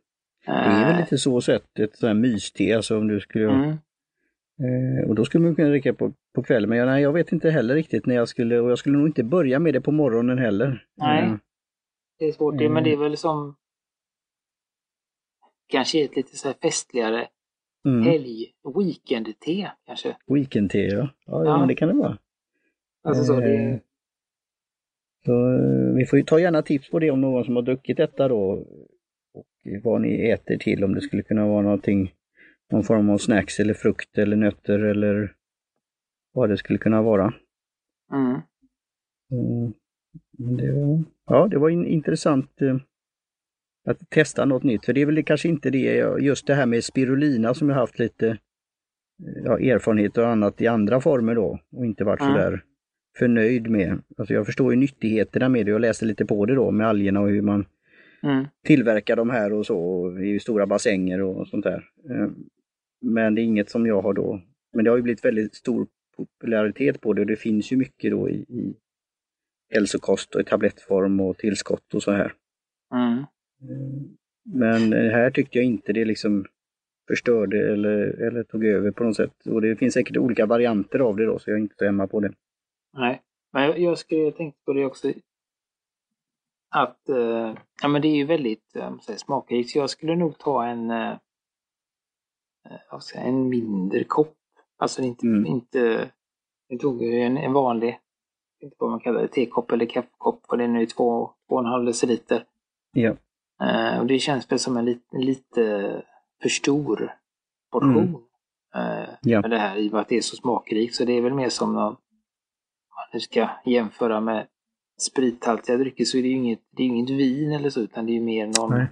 Det 0.45 0.51
är 0.51 0.85
väl 0.85 0.93
eh. 0.93 0.99
lite 0.99 1.17
så 1.17 1.41
sätt, 1.41 1.79
ett 1.79 1.97
sånt 1.97 2.07
här 2.07 2.13
myste, 2.13 2.75
alltså 2.75 2.97
om 2.97 3.07
du 3.07 3.19
skulle... 3.19 3.49
Mm. 3.49 3.77
Eh, 4.59 5.09
och 5.09 5.15
då 5.15 5.25
skulle 5.25 5.43
man 5.43 5.55
kunna 5.55 5.69
dricka 5.69 5.93
på, 5.93 6.13
på 6.35 6.43
kvällen, 6.43 6.69
men 6.69 6.77
jag, 6.77 6.85
nej, 6.85 7.01
jag 7.01 7.13
vet 7.13 7.31
inte 7.31 7.49
heller 7.49 7.75
riktigt 7.75 8.05
när 8.05 8.15
jag 8.15 8.29
skulle, 8.29 8.59
och 8.59 8.71
jag 8.71 8.77
skulle 8.77 8.97
nog 8.97 9.07
inte 9.07 9.23
börja 9.23 9.59
med 9.59 9.73
det 9.73 9.81
på 9.81 9.91
morgonen 9.91 10.37
heller. 10.37 10.85
Nej, 10.97 11.23
eh, 11.23 11.33
det 12.19 12.25
är 12.25 12.31
svårt 12.31 12.57
det, 12.57 12.69
men 12.69 12.83
det 12.83 12.93
är 12.93 12.97
väl 12.97 13.17
som 13.17 13.55
kanske 15.69 16.03
ett 16.03 16.15
lite 16.15 16.37
så 16.37 16.53
festligare 16.53 17.27
mm. 17.85 18.03
helg, 18.03 18.45
weekend-te 18.75 19.71
kanske. 19.85 20.15
Weekend-te, 20.27 20.79
ja. 20.79 21.09
ja. 21.25 21.45
Ja, 21.45 21.65
det 21.67 21.75
kan 21.75 21.87
det 21.87 21.95
vara. 21.95 22.17
Alltså 23.03 23.23
så, 23.23 23.39
det... 23.39 23.55
Eh, 23.55 23.77
så, 25.25 25.31
eh, 25.31 25.95
vi 25.95 26.05
får 26.05 26.19
ju 26.19 26.25
ta 26.25 26.39
gärna 26.39 26.61
tips 26.61 26.89
på 26.89 26.99
det 26.99 27.11
om 27.11 27.21
någon 27.21 27.45
som 27.45 27.55
har 27.55 27.63
druckit 27.63 27.97
detta 27.97 28.27
då. 28.27 28.65
Och 29.33 29.45
vad 29.83 30.01
ni 30.01 30.29
äter 30.29 30.57
till, 30.57 30.83
om 30.83 30.95
det 30.95 31.01
skulle 31.01 31.23
kunna 31.23 31.47
vara 31.47 31.61
någonting 31.61 32.13
någon 32.71 32.83
form 32.83 33.09
av 33.09 33.17
snacks 33.17 33.59
eller 33.59 33.73
frukt 33.73 34.17
eller 34.17 34.35
nötter 34.35 34.79
eller 34.79 35.35
vad 36.33 36.49
det 36.49 36.57
skulle 36.57 36.79
kunna 36.79 37.01
vara. 37.01 37.33
Mm. 38.11 38.41
Mm. 39.31 39.73
Det 40.57 40.71
var, 40.71 41.03
ja, 41.25 41.47
det 41.47 41.57
var 41.57 41.69
in, 41.69 41.85
intressant 41.85 42.61
eh, 42.61 42.77
att 43.91 44.09
testa 44.09 44.45
något 44.45 44.63
nytt. 44.63 44.85
För 44.85 44.93
det 44.93 45.01
är 45.01 45.05
väl 45.05 45.23
kanske 45.23 45.49
inte 45.49 45.69
det, 45.69 45.93
just 46.19 46.47
det 46.47 46.53
här 46.55 46.65
med 46.65 46.83
spirulina 46.83 47.53
som 47.53 47.69
jag 47.69 47.75
haft 47.75 47.99
lite 47.99 48.27
eh, 48.27 48.37
ja, 49.45 49.59
erfarenhet 49.59 50.17
och 50.17 50.27
annat 50.27 50.61
i 50.61 50.67
andra 50.67 51.01
former 51.01 51.35
då 51.35 51.59
och 51.71 51.85
inte 51.85 52.03
varit 52.03 52.21
Mm. 52.21 52.33
sådär 52.33 52.63
förnöjd 53.17 53.69
med. 53.69 54.01
Alltså 54.17 54.33
jag 54.33 54.45
förstår 54.45 54.73
ju 54.73 54.79
nyttigheterna 54.79 55.49
med 55.49 55.65
det 55.65 55.73
och 55.73 55.79
läste 55.79 56.05
lite 56.05 56.25
på 56.25 56.45
det 56.45 56.55
då 56.55 56.71
med 56.71 56.87
algerna 56.87 57.21
och 57.21 57.29
hur 57.29 57.41
man 57.41 57.65
Mm. 58.23 58.45
tillverkar 58.65 59.15
de 59.15 59.29
här 59.29 59.53
och 59.53 59.65
så 59.65 59.79
och 59.79 60.25
i 60.25 60.39
stora 60.39 60.65
bassänger 60.67 61.21
och 61.21 61.47
sånt 61.47 61.63
där. 61.63 61.83
Eh, 62.09 62.27
Men 63.01 63.35
det 63.35 63.41
är 63.41 63.43
inget 63.43 63.69
som 63.69 63.85
jag 63.85 64.01
har 64.01 64.13
då. 64.13 64.41
Men 64.73 64.83
det 64.83 64.89
har 64.91 64.97
ju 64.97 65.03
blivit 65.03 65.25
väldigt 65.25 65.55
stor 65.55 65.87
popularitet 66.17 67.01
på 67.01 67.13
det 67.13 67.21
och 67.21 67.27
det 67.27 67.35
finns 67.35 67.71
ju 67.71 67.77
mycket 67.77 68.11
då 68.11 68.29
i, 68.29 68.33
i 68.35 68.75
hälsokost 69.73 70.35
och 70.35 70.41
i 70.41 70.43
tablettform 70.43 71.19
och 71.19 71.37
tillskott 71.37 71.93
och 71.93 72.03
så 72.03 72.11
här. 72.11 72.33
Mm. 72.93 73.23
Men 74.43 74.93
här 74.93 75.31
tyckte 75.31 75.57
jag 75.57 75.65
inte 75.65 75.93
det 75.93 76.05
liksom 76.05 76.45
förstörde 77.07 77.73
eller, 77.73 78.21
eller 78.27 78.43
tog 78.43 78.65
över 78.65 78.91
på 78.91 79.03
något 79.03 79.15
sätt. 79.15 79.47
Och 79.47 79.61
det 79.61 79.75
finns 79.75 79.93
säkert 79.93 80.17
olika 80.17 80.45
varianter 80.45 80.99
av 80.99 81.15
det 81.15 81.25
då, 81.25 81.39
så 81.39 81.49
jag 81.49 81.57
är 81.57 81.61
inte 81.61 81.75
så 81.77 81.85
hemma 81.85 82.07
på 82.07 82.19
det. 82.19 82.33
Nej, 82.93 83.21
men 83.53 83.63
jag, 83.63 83.79
jag 83.79 83.97
skulle 83.97 84.21
jag 84.21 84.35
tänkte 84.35 84.59
på 84.65 84.73
det 84.73 84.85
också. 84.85 85.11
Att 86.71 87.09
eh, 87.09 87.55
ja, 87.81 87.87
men 87.87 88.01
det 88.01 88.07
är 88.07 88.15
ju 88.15 88.25
väldigt 88.25 88.75
eh, 88.75 88.97
smakrikt. 88.99 89.69
Så 89.69 89.77
jag 89.77 89.89
skulle 89.89 90.15
nog 90.15 90.37
ta 90.37 90.65
en, 90.65 90.91
eh, 90.91 91.11
eh, 92.65 92.79
vad 92.91 93.03
säga, 93.03 93.21
en 93.23 93.49
mindre 93.49 94.03
kopp. 94.03 94.35
Alltså 94.77 95.01
inte, 95.01 95.27
Mm. 95.27 95.45
inte 95.45 96.11
jag 96.67 96.79
tog 96.79 97.03
en, 97.03 97.37
en 97.37 97.53
vanlig, 97.53 97.99
inte 98.59 98.75
vad 98.79 98.89
man 98.89 98.99
kallar 98.99 99.21
det, 99.21 99.27
tekopp 99.27 99.71
eller 99.71 99.85
kaffekopp. 99.85 100.43
Och 100.47 100.57
den 100.57 100.75
är 100.75 100.79
ju 100.79 100.85
två, 100.85 101.33
två 101.47 101.55
och 101.55 101.59
en 101.59 101.65
halv 101.65 101.85
deciliter. 101.85 102.43
Ja. 102.91 103.15
Eh, 103.61 103.99
och 103.99 104.05
det 104.07 104.19
känns 104.19 104.51
väl 104.51 104.59
som 104.59 104.77
en 104.77 104.85
lite, 104.85 105.17
lite 105.17 106.03
för 106.41 106.49
stor 106.49 107.15
portion. 107.71 108.23
Eh, 108.75 109.09
Ja. 109.21 109.41
med 109.41 109.49
det 109.49 109.57
här 109.59 109.77
i 109.77 109.87
och 109.89 109.91
med 109.93 110.01
att 110.01 110.09
det 110.09 110.17
är 110.17 110.21
så 110.21 110.35
smakrikt. 110.35 110.95
Så 110.95 111.05
det 111.05 111.13
är 111.13 111.21
väl 111.21 111.33
mer 111.33 111.49
som 111.49 111.73
någon, 111.73 111.83
om 111.83 111.95
man 112.95 113.05
nu 113.13 113.19
ska 113.19 113.49
jämföra 113.65 114.21
med 114.21 114.47
sprithaltiga 114.99 115.77
drycker 115.77 116.05
så 116.05 116.17
är 116.17 116.21
det 116.21 116.27
ju 116.27 116.35
inget, 116.35 116.59
det 116.71 116.83
är 116.83 116.87
inget 116.87 117.09
vin 117.09 117.51
eller 117.51 117.69
så 117.69 117.79
utan 117.81 118.05
det 118.05 118.17
är 118.17 118.21
mer 118.21 118.47
någon 118.47 118.77
Nej. 118.77 118.87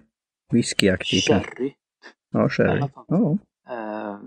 Whiskyaktigt. 0.51 1.27
sherry. 1.27 1.74
Ja, 2.31 2.50
sherry. 2.50 2.81
Ja, 3.07 3.38
Eh, 3.69 4.19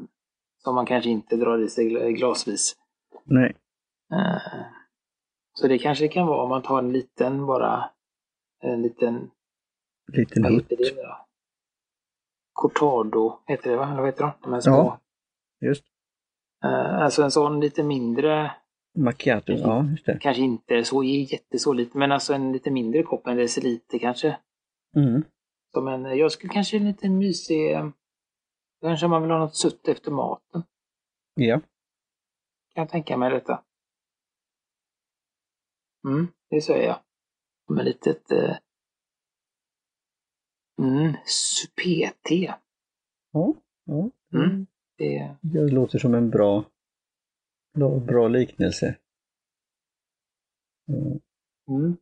som 0.58 0.74
man 0.74 0.86
kanske 0.86 1.10
inte 1.10 1.36
drar 1.36 1.58
i 1.58 1.68
sig 1.68 1.88
gla- 1.90 2.10
glasvis. 2.10 2.76
nej. 3.24 3.56
Eh, 4.12 4.62
så 5.54 5.68
det 5.68 5.78
kanske 5.78 6.08
kan 6.08 6.26
vara 6.26 6.42
om 6.42 6.48
man 6.48 6.62
tar 6.62 6.78
en 6.78 6.92
liten 6.92 7.46
bara, 7.46 7.90
en 8.62 8.82
liten 8.82 9.30
Liten 10.12 10.44
hutt. 10.44 10.62
heter 10.62 10.76
det 10.76 11.02
då? 11.02 11.26
Cortado 12.52 13.38
heter 13.46 13.70
det 13.70 13.76
va? 13.76 13.84
Eller 13.84 13.96
vad 13.96 14.06
heter 14.06 14.24
de? 14.24 14.50
De 14.50 14.62
små. 14.62 14.72
Ja. 14.72 15.00
Just. 15.60 15.84
Eh, 16.64 17.02
alltså 17.02 17.22
en 17.22 17.30
sån 17.30 17.60
lite 17.60 17.82
mindre, 17.82 18.52
Macchiato. 18.98 19.52
Ja, 19.52 19.84
just 19.90 20.06
det. 20.06 20.18
kanske 20.20 20.42
inte 20.42 20.84
så 20.84 21.02
jätteså 21.04 21.72
lite, 21.72 21.98
men 21.98 22.12
alltså 22.12 22.34
en 22.34 22.52
lite 22.52 22.70
mindre 22.70 23.02
kopp, 23.02 23.26
en 23.26 23.36
deciliter 23.36 23.98
kanske. 23.98 24.38
Mm. 24.96 25.22
Som 25.72 25.88
en, 25.88 26.18
jag 26.18 26.32
skulle 26.32 26.52
kanske 26.52 26.76
en 26.76 26.84
lite 26.84 27.08
mysig, 27.08 27.72
eh, 27.72 27.90
kanske 28.82 29.08
man 29.08 29.22
vill 29.22 29.30
ha 29.30 29.38
något 29.38 29.56
sutt 29.56 29.88
efter 29.88 30.10
maten. 30.10 30.62
Ja. 31.34 31.60
Kan 32.74 32.82
jag 32.82 32.88
tänka 32.88 33.16
mig 33.16 33.30
detta. 33.30 33.62
Mm, 36.08 36.28
det 36.50 36.60
säger 36.60 36.86
jag. 36.86 36.98
Som 37.66 37.78
ett 37.78 37.84
litet 37.84 38.30
eh, 38.30 38.56
mm, 40.80 41.12
supé-te. 41.26 42.54
Ja. 43.32 43.54
ja. 43.84 44.10
Mm. 44.34 44.66
Det, 44.98 45.34
Det 45.40 45.68
låter 45.68 45.98
som 45.98 46.14
en 46.14 46.30
bra, 46.30 46.64
bra, 47.74 47.98
bra 47.98 48.28
liknelse. 48.28 48.96
Mm. 50.88 51.20
mm, 51.68 51.96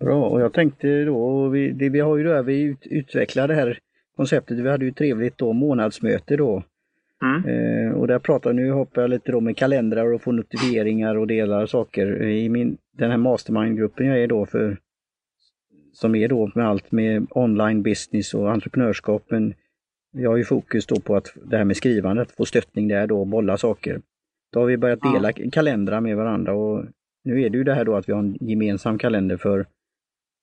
Bra, 0.00 0.28
och 0.28 0.40
jag 0.40 0.52
tänkte 0.52 1.04
då, 1.04 1.48
vi, 1.48 1.70
det, 1.70 1.88
vi 1.88 2.00
har 2.00 2.16
ju 2.16 2.24
då, 2.24 2.42
vi 2.42 2.60
ut, 2.62 2.86
utvecklar 2.86 3.48
det 3.48 3.54
här 3.54 3.78
konceptet, 4.16 4.58
vi 4.58 4.70
hade 4.70 4.84
ju 4.84 4.92
trevligt 4.92 5.38
då 5.38 5.52
månadsmöte 5.52 6.36
då. 6.36 6.62
mm, 7.22 7.44
Eh, 7.48 7.92
och 7.92 8.06
där 8.06 8.18
pratar 8.18 8.52
nu 8.52 8.70
hoppar 8.70 9.02
jag 9.02 9.10
lite 9.10 9.32
då 9.32 9.40
med 9.40 9.56
kalendrar 9.56 10.12
och 10.12 10.22
får 10.22 10.32
notifieringar 10.32 11.16
och 11.16 11.26
delar 11.26 11.66
saker. 11.66 12.22
I 12.22 12.48
min, 12.48 12.76
den 12.92 13.10
här 13.10 13.18
mastermind-gruppen 13.18 14.06
jag 14.06 14.22
är 14.22 14.26
då 14.26 14.46
för, 14.46 14.78
som 16.00 16.14
är 16.14 16.28
då 16.28 16.50
med 16.54 16.66
allt 16.68 16.92
med 16.92 17.26
online 17.30 17.82
business 17.82 18.34
och 18.34 18.50
entreprenörskap. 18.52 19.24
Men 19.28 19.54
jag 20.12 20.30
har 20.30 20.36
ju 20.36 20.44
fokus 20.44 20.86
då 20.86 21.00
på 21.00 21.16
att 21.16 21.32
det 21.44 21.56
här 21.56 21.64
med 21.64 21.76
skrivandet, 21.76 22.32
få 22.32 22.44
stöttning 22.44 22.88
där 22.88 23.06
då, 23.06 23.24
bolla 23.24 23.58
saker. 23.58 24.00
Då 24.52 24.60
har 24.60 24.66
vi 24.66 24.76
börjat 24.76 24.98
Ja. 25.02 25.12
dela 25.12 25.32
kalendrar 25.32 26.00
med 26.00 26.16
varandra 26.16 26.54
och 26.54 26.84
nu 27.24 27.42
är 27.42 27.50
det 27.50 27.58
ju 27.58 27.64
det 27.64 27.74
här 27.74 27.84
då 27.84 27.96
att 27.96 28.08
vi 28.08 28.12
har 28.12 28.20
en 28.20 28.36
gemensam 28.40 28.98
kalender 28.98 29.36
för 29.36 29.66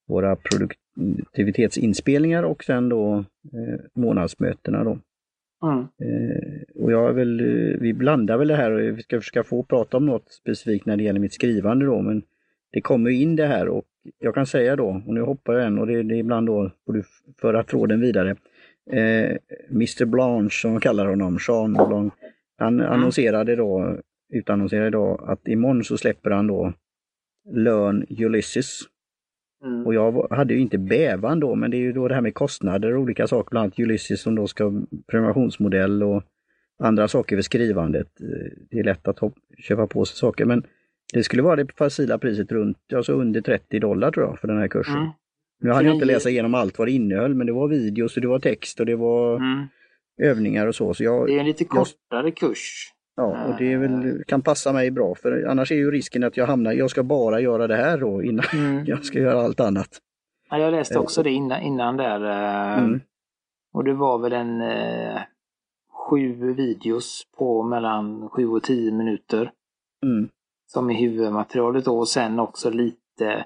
våra 0.08 0.36
produktivitetsinspelningar 0.36 2.44
och 2.44 2.64
sen 2.64 2.90
då 2.90 3.18
eh, 3.54 3.80
månadsmötena 3.94 4.84
då. 4.84 5.00
mm, 5.64 5.80
Eh, 5.80 6.84
och 6.84 6.92
jag 6.92 7.14
väl, 7.14 7.40
eh, 7.40 7.78
vi 7.80 7.94
blandar 7.94 8.38
väl 8.38 8.48
det 8.48 8.56
här 8.56 8.72
och 8.72 8.98
vi 8.98 9.02
ska 9.04 9.20
försöka 9.20 9.44
få 9.44 9.64
prata 9.64 9.98
om 9.98 10.06
något 10.06 10.32
specifikt 10.32 10.86
när 10.86 10.98
det 10.98 11.04
gäller 11.04 11.20
mitt 11.20 11.34
skrivande 11.34 11.86
då, 11.86 12.02
men 12.02 12.22
det 12.76 12.82
kommer 12.82 13.10
in 13.10 13.36
det 13.36 13.46
här 13.46 13.68
och 13.68 13.86
jag 14.20 14.34
kan 14.34 14.46
säga 14.46 14.76
då, 14.76 15.02
och 15.08 15.14
nu 15.14 15.22
hoppar 15.22 15.54
jag 15.54 15.66
en 15.68 15.80
och 15.80 15.88
det, 15.88 16.04
det 16.04 16.16
är 16.16 16.20
ibland 16.20 16.48
då 16.48 16.72
får 16.86 16.94
du 16.94 17.04
föra 17.42 17.64
tråden 17.64 18.02
vidare. 18.02 18.36
Eh, 18.92 19.38
Mr 19.70 20.06
Blanche 20.06 20.50
som 20.62 20.72
man 20.72 20.82
kallar 20.82 21.06
honom, 21.06 21.38
Jean 21.48 21.74
Blanc, 21.74 22.14
han 22.58 22.82
annonserade 22.82 23.56
då, 23.56 23.98
utannonserade 24.34 24.90
då 24.90 25.16
att 25.28 25.48
imorgon 25.48 25.84
så 25.84 25.98
släpper 25.98 26.32
han 26.32 26.48
då 26.48 26.74
Learn 27.54 28.06
Ulysses. 28.10 28.80
mm. 29.66 29.86
Och 29.86 29.94
jag 29.94 30.28
hade 30.30 30.54
ju 30.54 30.60
inte 30.60 30.78
bävan 30.78 31.40
då, 31.40 31.56
men 31.56 31.72
det 31.72 31.78
är 31.78 31.82
ju 31.82 31.94
då 31.94 32.08
det 32.08 32.14
här 32.14 32.22
med 32.22 32.34
kostnader 32.34 32.96
och 32.96 33.02
olika 33.02 33.28
saker, 33.28 33.50
bland 33.50 33.64
annat 33.64 33.80
Ulysses 33.80 34.22
som 34.22 34.36
då 34.36 34.48
ska 34.48 34.84
prenumerationsmodell 35.08 36.04
och 36.04 36.24
andra 36.80 37.08
saker 37.08 37.36
för 37.38 37.42
skrivandet. 37.42 38.22
Eh, 38.22 38.52
Det 38.70 38.80
är 38.80 38.84
lätt 38.84 39.08
att 39.08 39.20
köpa 39.58 39.88
på 39.88 40.06
sig 40.06 40.18
saker, 40.18 40.46
men 40.46 40.64
det 41.14 41.24
skulle 41.24 41.44
vara 41.44 41.56
det 41.56 41.72
facila 41.78 42.18
priset 42.18 42.52
runt, 42.52 42.78
alltså 42.96 43.14
under 43.14 43.42
30 43.42 43.80
dollar 43.80 44.12
tror 44.12 44.26
jag 44.26 44.40
för 44.40 44.48
den 44.48 44.58
här 44.58 44.68
kursen. 44.68 44.96
Mm. 44.98 45.10
Nu 45.62 45.72
hann 45.72 45.86
jag 45.86 45.94
inte 45.96 46.06
29. 46.06 46.14
läsa 46.16 46.30
igenom 46.30 46.56
allt 46.56 46.78
vad 46.80 46.88
det 46.88 46.92
innehöll, 46.92 47.36
men 47.36 47.48
det 47.48 47.54
var 47.54 47.68
videos 47.68 48.16
och 48.16 48.22
det 48.22 48.28
var 48.28 48.40
text 48.40 48.80
och 48.80 48.86
det 48.86 48.96
var 48.96 49.36
Mm. 49.36 49.66
övningar 50.22 50.68
och 50.68 50.76
så. 50.76 50.94
så 50.94 51.04
jag, 51.04 51.28
Det 51.28 51.36
är 51.36 51.40
en 51.40 51.46
lite 51.46 51.66
kortare 51.66 52.32
kurs. 52.32 52.92
Ja, 53.18 53.46
och 53.48 53.58
det 53.58 53.78
väl, 53.78 54.24
kan 54.28 54.42
passa 54.42 54.74
mig 54.74 54.92
bra 54.92 55.16
för 55.16 55.44
annars 55.50 55.72
är 55.72 55.76
ju 55.76 55.92
risken 55.92 56.24
att 56.24 56.38
jag 56.38 56.48
hamnar, 56.48 56.74
jag 56.74 56.90
ska 56.90 57.04
bara 57.04 57.40
göra 57.40 57.68
det 57.68 57.76
här 57.76 57.98
då 57.98 58.24
innan 58.24 58.46
Mm. 58.54 58.84
jag 58.88 59.06
ska 59.06 59.20
göra 59.20 59.42
allt 59.42 59.60
annat. 59.60 59.90
Ja, 60.50 60.58
jag 60.58 60.72
läste 60.72 61.00
också 61.00 61.24
det 61.24 61.32
innan, 61.32 61.62
innan 61.62 61.98
där. 61.98 62.22
eh, 62.26 62.84
Mm. 62.84 63.00
Och 63.74 63.84
det 63.84 63.94
var 63.94 64.18
väl 64.20 64.34
en 64.34 64.62
eh, 64.62 65.20
sju 66.10 66.54
videos 66.54 67.28
på 67.38 67.64
mellan 67.64 68.30
sju 68.30 68.48
och 68.48 68.64
tio 68.64 68.92
minuter. 68.92 69.52
Mm. 70.04 70.30
Som 70.66 70.90
är 70.90 70.94
huvudmaterialet 70.94 71.86
då 71.86 72.00
och 72.00 72.10
sen 72.10 72.40
också 72.40 72.70
lite 72.70 73.46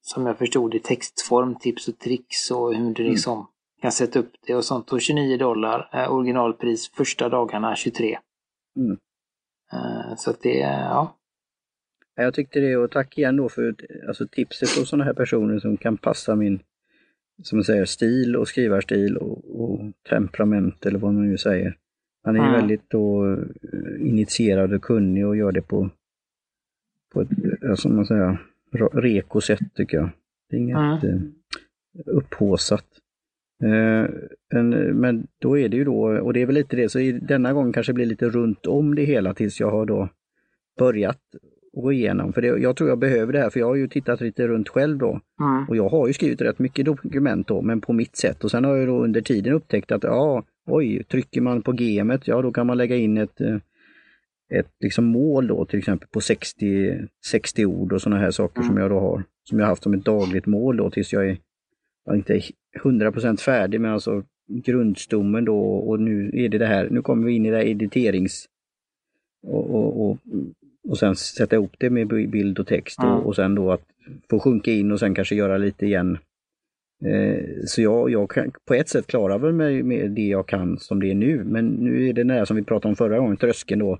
som 0.00 0.26
jag 0.26 0.38
förstod 0.38 0.74
i 0.74 0.78
textform, 0.78 1.54
tips 1.54 1.88
och 1.88 1.98
tricks 1.98 2.50
och 2.50 2.74
hur 2.74 2.94
du 2.94 3.02
liksom 3.02 3.46
kan 3.82 3.92
sätta 3.92 4.18
upp 4.18 4.32
det 4.46 4.54
och 4.54 4.64
sånt. 4.64 4.92
Och 4.92 5.00
29 5.00 5.36
dollar, 5.36 5.90
eh, 5.92 6.12
originalpris 6.12 6.88
första 6.88 7.28
dagarna 7.28 7.76
23. 7.76 8.18
Mm. 8.76 8.98
Eh, 9.72 10.16
så 10.16 10.30
att 10.30 10.42
det. 10.42 10.58
Ja, 10.58 11.16
Jag 12.14 12.34
tyckte 12.34 12.60
det 12.60 12.76
och 12.76 12.90
tack 12.90 13.18
igen 13.18 13.36
då 13.36 13.48
för 13.48 13.74
alltså, 14.08 14.28
tipset 14.28 14.78
på 14.78 14.86
sådana 14.86 15.04
här 15.04 15.14
personer 15.14 15.58
som 15.58 15.76
kan 15.76 15.98
passa 15.98 16.36
min 16.36 16.62
som 17.42 17.58
man 17.58 17.64
säger, 17.64 17.84
stil 17.84 18.36
och 18.36 18.48
skrivarstil 18.48 19.16
och, 19.16 19.60
och 19.60 19.80
temperament 20.08 20.86
eller 20.86 20.98
vad 20.98 21.14
man 21.14 21.28
nu 21.28 21.38
säger. 21.38 21.76
Han 22.22 22.36
är 22.36 22.40
ju 22.40 22.46
Mm. 22.48 22.60
väldigt 22.60 22.90
då 22.90 23.32
eh, 23.32 24.08
initierad 24.08 24.72
och 24.72 24.82
kunnig 24.82 25.26
och 25.26 25.36
gör 25.36 25.52
det 25.52 25.62
på, 25.62 25.90
på 27.12 27.20
ett, 27.20 27.28
eh, 27.62 27.74
som 27.74 27.96
man 27.96 28.06
säger, 28.06 28.38
reko 28.92 29.40
sätt 29.40 29.74
tycker 29.74 29.96
jag. 29.96 30.10
Det 30.50 30.56
är 30.56 30.60
inget 30.60 31.04
eh, 31.04 31.20
upphåsat. 32.06 32.84
Men, 34.94 35.26
då 35.38 35.58
är 35.58 35.68
det 35.68 35.76
ju 35.76 35.84
då, 35.84 36.20
och 36.20 36.32
det 36.32 36.42
är 36.42 36.46
väl 36.46 36.54
lite 36.54 36.76
det, 36.76 36.88
så 36.88 36.98
i, 36.98 37.12
denna 37.12 37.52
gång 37.52 37.72
kanske 37.72 37.92
blir 37.92 38.06
lite 38.06 38.28
runt 38.28 38.66
om 38.66 38.94
det 38.94 39.04
hela 39.04 39.34
tills 39.34 39.60
jag 39.60 39.70
har 39.70 39.86
då 39.86 40.08
börjat 40.78 41.20
gå 41.72 41.92
igenom. 41.92 42.32
För 42.32 42.42
det, 42.42 42.46
jag 42.48 42.76
tror 42.76 42.88
jag 42.88 42.98
behöver 42.98 43.32
det 43.32 43.38
här, 43.38 43.50
för 43.50 43.60
jag 43.60 43.66
har 43.66 43.74
ju 43.74 43.88
tittat 43.88 44.20
lite 44.20 44.48
runt 44.48 44.68
själv 44.68 44.98
då. 44.98 45.20
Mm. 45.40 45.68
Och 45.68 45.76
jag 45.76 45.88
har 45.88 46.06
ju 46.06 46.12
skrivit 46.12 46.40
rätt 46.40 46.58
mycket 46.58 46.84
dokument 46.84 47.46
då, 47.48 47.62
men 47.62 47.80
på 47.80 47.92
mitt 47.92 48.16
sätt. 48.16 48.44
Och 48.44 48.50
sen 48.50 48.64
har 48.64 48.76
jag 48.76 48.88
då 48.88 49.04
under 49.04 49.20
tiden 49.20 49.52
upptäckt 49.52 49.92
att 49.92 50.02
ja, 50.04 50.44
oj, 50.70 51.04
trycker 51.04 51.40
man 51.40 51.62
på 51.62 51.72
gamet, 51.72 52.28
ja 52.28 52.42
då 52.42 52.52
kan 52.52 52.66
man 52.66 52.78
lägga 52.78 52.96
in 52.96 53.16
ett, 53.16 53.40
eh, 53.40 53.56
ett 54.54 54.70
liksom 54.80 55.04
mål 55.04 55.46
då 55.46 55.64
till 55.64 55.78
exempel 55.78 56.08
på 56.08 56.20
60, 56.20 56.98
60 57.26 57.66
ord 57.66 57.92
och 57.92 58.02
sådana 58.02 58.20
här 58.20 58.30
saker 58.30 58.60
mm. 58.60 58.68
som 58.68 58.76
jag 58.76 58.90
då 58.90 59.00
har. 59.00 59.24
Som 59.48 59.58
jag 59.58 59.66
haft 59.66 59.82
som 59.82 59.94
ett 59.94 60.04
dagligt 60.04 60.46
mål 60.46 60.76
då 60.76 60.90
tills 60.90 61.12
jag 61.12 61.28
är, 61.28 61.38
jag 62.04 62.14
är 62.14 62.18
inte 62.18 62.40
100% 62.82 63.40
färdig 63.40 63.80
men 63.80 63.92
alltså 63.92 64.24
grundstommen 64.50 65.44
då 65.44 65.60
och 65.60 66.00
nu 66.00 66.30
är 66.34 66.48
det 66.48 66.58
det 66.58 66.66
här, 66.66 66.88
nu 66.90 67.02
kommer 67.02 67.26
vi 67.26 67.32
in 67.32 67.46
i 67.46 67.50
det 67.50 67.56
här 67.56 67.64
editerings 67.64 68.46
och, 69.42 69.70
och, 69.70 70.10
och, 70.10 70.18
och 70.88 70.98
sen 70.98 71.16
sätta 71.16 71.56
ihop 71.56 71.74
det 71.78 71.90
med 71.90 72.08
bild 72.08 72.58
och 72.58 72.66
text 72.66 72.98
mm. 73.02 73.14
och, 73.14 73.26
och 73.26 73.36
sen 73.36 73.54
då 73.54 73.72
att 73.72 73.82
få 74.30 74.38
sjunka 74.38 74.72
in 74.72 74.92
och 74.92 75.00
sen 75.00 75.14
kanske 75.14 75.34
göra 75.34 75.58
lite 75.58 75.86
igen. 75.86 76.18
Eh, 77.06 77.44
så 77.66 77.82
jag, 77.82 78.10
jag 78.10 78.30
kan 78.30 78.52
på 78.68 78.74
ett 78.74 78.88
sätt 78.88 79.06
klara 79.06 79.38
väl 79.38 79.52
med, 79.52 79.84
med 79.84 80.10
det 80.10 80.26
jag 80.26 80.48
kan 80.48 80.78
som 80.78 81.00
det 81.00 81.10
är 81.10 81.14
nu, 81.14 81.44
men 81.44 81.66
nu 81.66 82.08
är 82.08 82.12
det 82.12 82.24
det 82.24 82.46
som 82.46 82.56
vi 82.56 82.62
pratade 82.62 82.90
om 82.90 82.96
förra 82.96 83.18
gången, 83.18 83.36
tröskeln 83.36 83.80
då. 83.80 83.98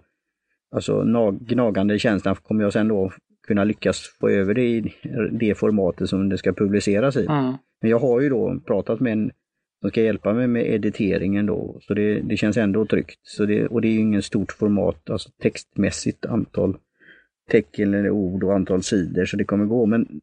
Alltså 0.73 1.05
gnagande 1.41 1.99
känslan 1.99 2.37
kommer 2.37 2.65
jag 2.65 2.73
sen 2.73 2.89
då 2.89 3.13
kunna 3.47 3.65
lyckas 3.65 4.17
få 4.21 4.29
över 4.29 4.55
det 4.55 4.69
i 4.69 4.95
det 5.33 5.55
formatet 5.55 6.09
som 6.09 6.29
det 6.29 6.39
ska 6.39 6.53
publiceras 6.53 7.17
i. 7.17 7.27
Mm. 7.27 7.55
Men 7.81 7.91
jag 7.91 7.99
har 7.99 8.21
ju 8.21 8.29
då 8.29 8.61
pratat 8.67 9.01
med 9.01 9.13
en 9.13 9.31
som 9.81 9.91
ska 9.91 10.03
hjälpa 10.03 10.33
mig 10.33 10.47
med 10.47 10.75
editeringen 10.75 11.47
då, 11.47 11.79
så 11.81 11.95
det, 11.95 12.21
det 12.21 12.37
känns 12.37 12.57
ändå 12.57 12.87
tryggt. 12.87 13.21
Så 13.23 13.47
det, 13.47 13.67
och 13.67 13.81
det 13.81 13.89
är 13.89 13.99
ingen 13.99 14.23
stort 14.23 14.53
format, 14.53 15.11
alltså 15.11 15.31
textmässigt 15.43 16.27
antal 16.27 16.77
tecken 17.51 17.95
eller 17.95 18.11
ord 18.11 18.45
och 18.45 18.55
antal 18.55 18.83
sidor, 18.83 19.25
så 19.25 19.37
det 19.37 19.45
kommer 19.45 19.65
gå. 19.65 19.87
Men 19.87 20.21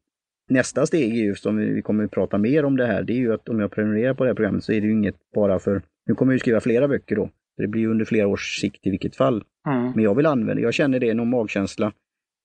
nästa 0.49 0.85
steg 0.85 1.11
är 1.11 1.23
ju, 1.23 1.35
som 1.35 1.57
vi 1.57 1.81
kommer 1.81 2.03
att 2.03 2.11
prata 2.11 2.37
mer 2.37 2.65
om 2.65 2.77
det 2.77 2.85
här, 2.85 3.03
det 3.03 3.13
är 3.13 3.17
ju 3.17 3.33
att 3.33 3.49
om 3.49 3.59
jag 3.59 3.71
prenumererar 3.71 4.13
på 4.13 4.23
det 4.23 4.29
här 4.29 4.35
programmet 4.35 4.63
så 4.63 4.71
är 4.71 4.81
det 4.81 4.87
ju 4.87 4.93
inget 4.93 5.15
bara 5.35 5.59
för, 5.59 5.81
nu 6.05 6.15
kommer 6.15 6.33
jag 6.33 6.39
skriva 6.39 6.59
flera 6.59 6.87
böcker 6.87 7.15
då, 7.15 7.29
det 7.57 7.67
blir 7.67 7.81
ju 7.81 7.91
under 7.91 8.05
flera 8.05 8.27
års 8.27 8.61
sikt 8.61 8.87
i 8.87 8.89
vilket 8.89 9.15
fall. 9.15 9.43
Mm. 9.67 9.91
Men 9.95 10.03
jag 10.03 10.15
vill 10.15 10.25
använda, 10.25 10.61
jag 10.61 10.73
känner 10.73 10.99
det, 10.99 11.13
någon 11.13 11.29
magkänsla 11.29 11.93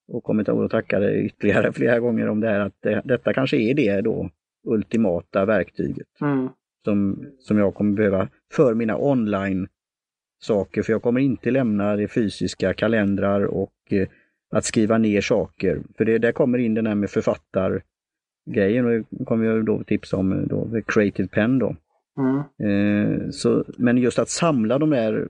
och 0.09 0.25
kommer 0.25 0.65
att 0.65 0.71
tacka 0.71 0.99
dig 0.99 1.27
ytterligare 1.27 1.73
flera 1.73 2.01
gånger 2.01 2.29
om 2.29 2.41
det 2.41 2.49
här 2.49 2.61
att 2.61 2.77
det, 2.81 3.03
detta 3.05 3.33
kanske 3.33 3.57
är 3.57 3.75
det 3.75 4.01
då 4.01 4.31
ultimata 4.67 5.45
verktyget. 5.45 6.07
Mm. 6.21 6.49
Som, 6.85 7.27
som 7.39 7.59
jag 7.59 7.75
kommer 7.75 7.97
behöva 7.97 8.29
för 8.53 8.75
mina 8.75 8.99
online 8.99 9.69
saker, 10.43 10.83
för 10.83 10.93
jag 10.93 11.03
kommer 11.03 11.21
inte 11.21 11.51
lämna 11.51 11.97
det 11.97 12.09
fysiska 12.09 12.75
kalendrar 12.75 13.45
och 13.45 13.73
eh, 13.91 14.09
att 14.51 14.65
skriva 14.65 14.99
ner 14.99 15.21
saker. 15.21 15.83
För 15.97 16.05
det 16.05 16.19
där 16.19 16.33
kommer 16.33 16.59
in 16.59 16.75
den 16.75 16.87
här 16.87 16.95
med 16.95 17.11
författargrejen 18.45 18.87
och 18.87 19.05
kommer 19.27 19.45
jag 19.45 19.65
då 19.65 19.85
tipsa 19.85 20.17
om 20.17 20.47
då, 20.49 20.69
The 20.71 20.83
Creative 20.83 21.29
Pen 21.29 21.59
då. 21.59 21.77
Mm. 22.19 22.43
Eh, 22.59 23.31
så, 23.31 23.65
men 23.79 23.99
just 23.99 24.19
att 24.19 24.29
samla 24.29 24.79
de 24.79 24.91
där 24.91 25.29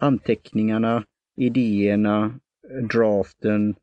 anteckningarna, 0.00 1.04
idéerna, 1.36 2.34
draften, 2.90 3.74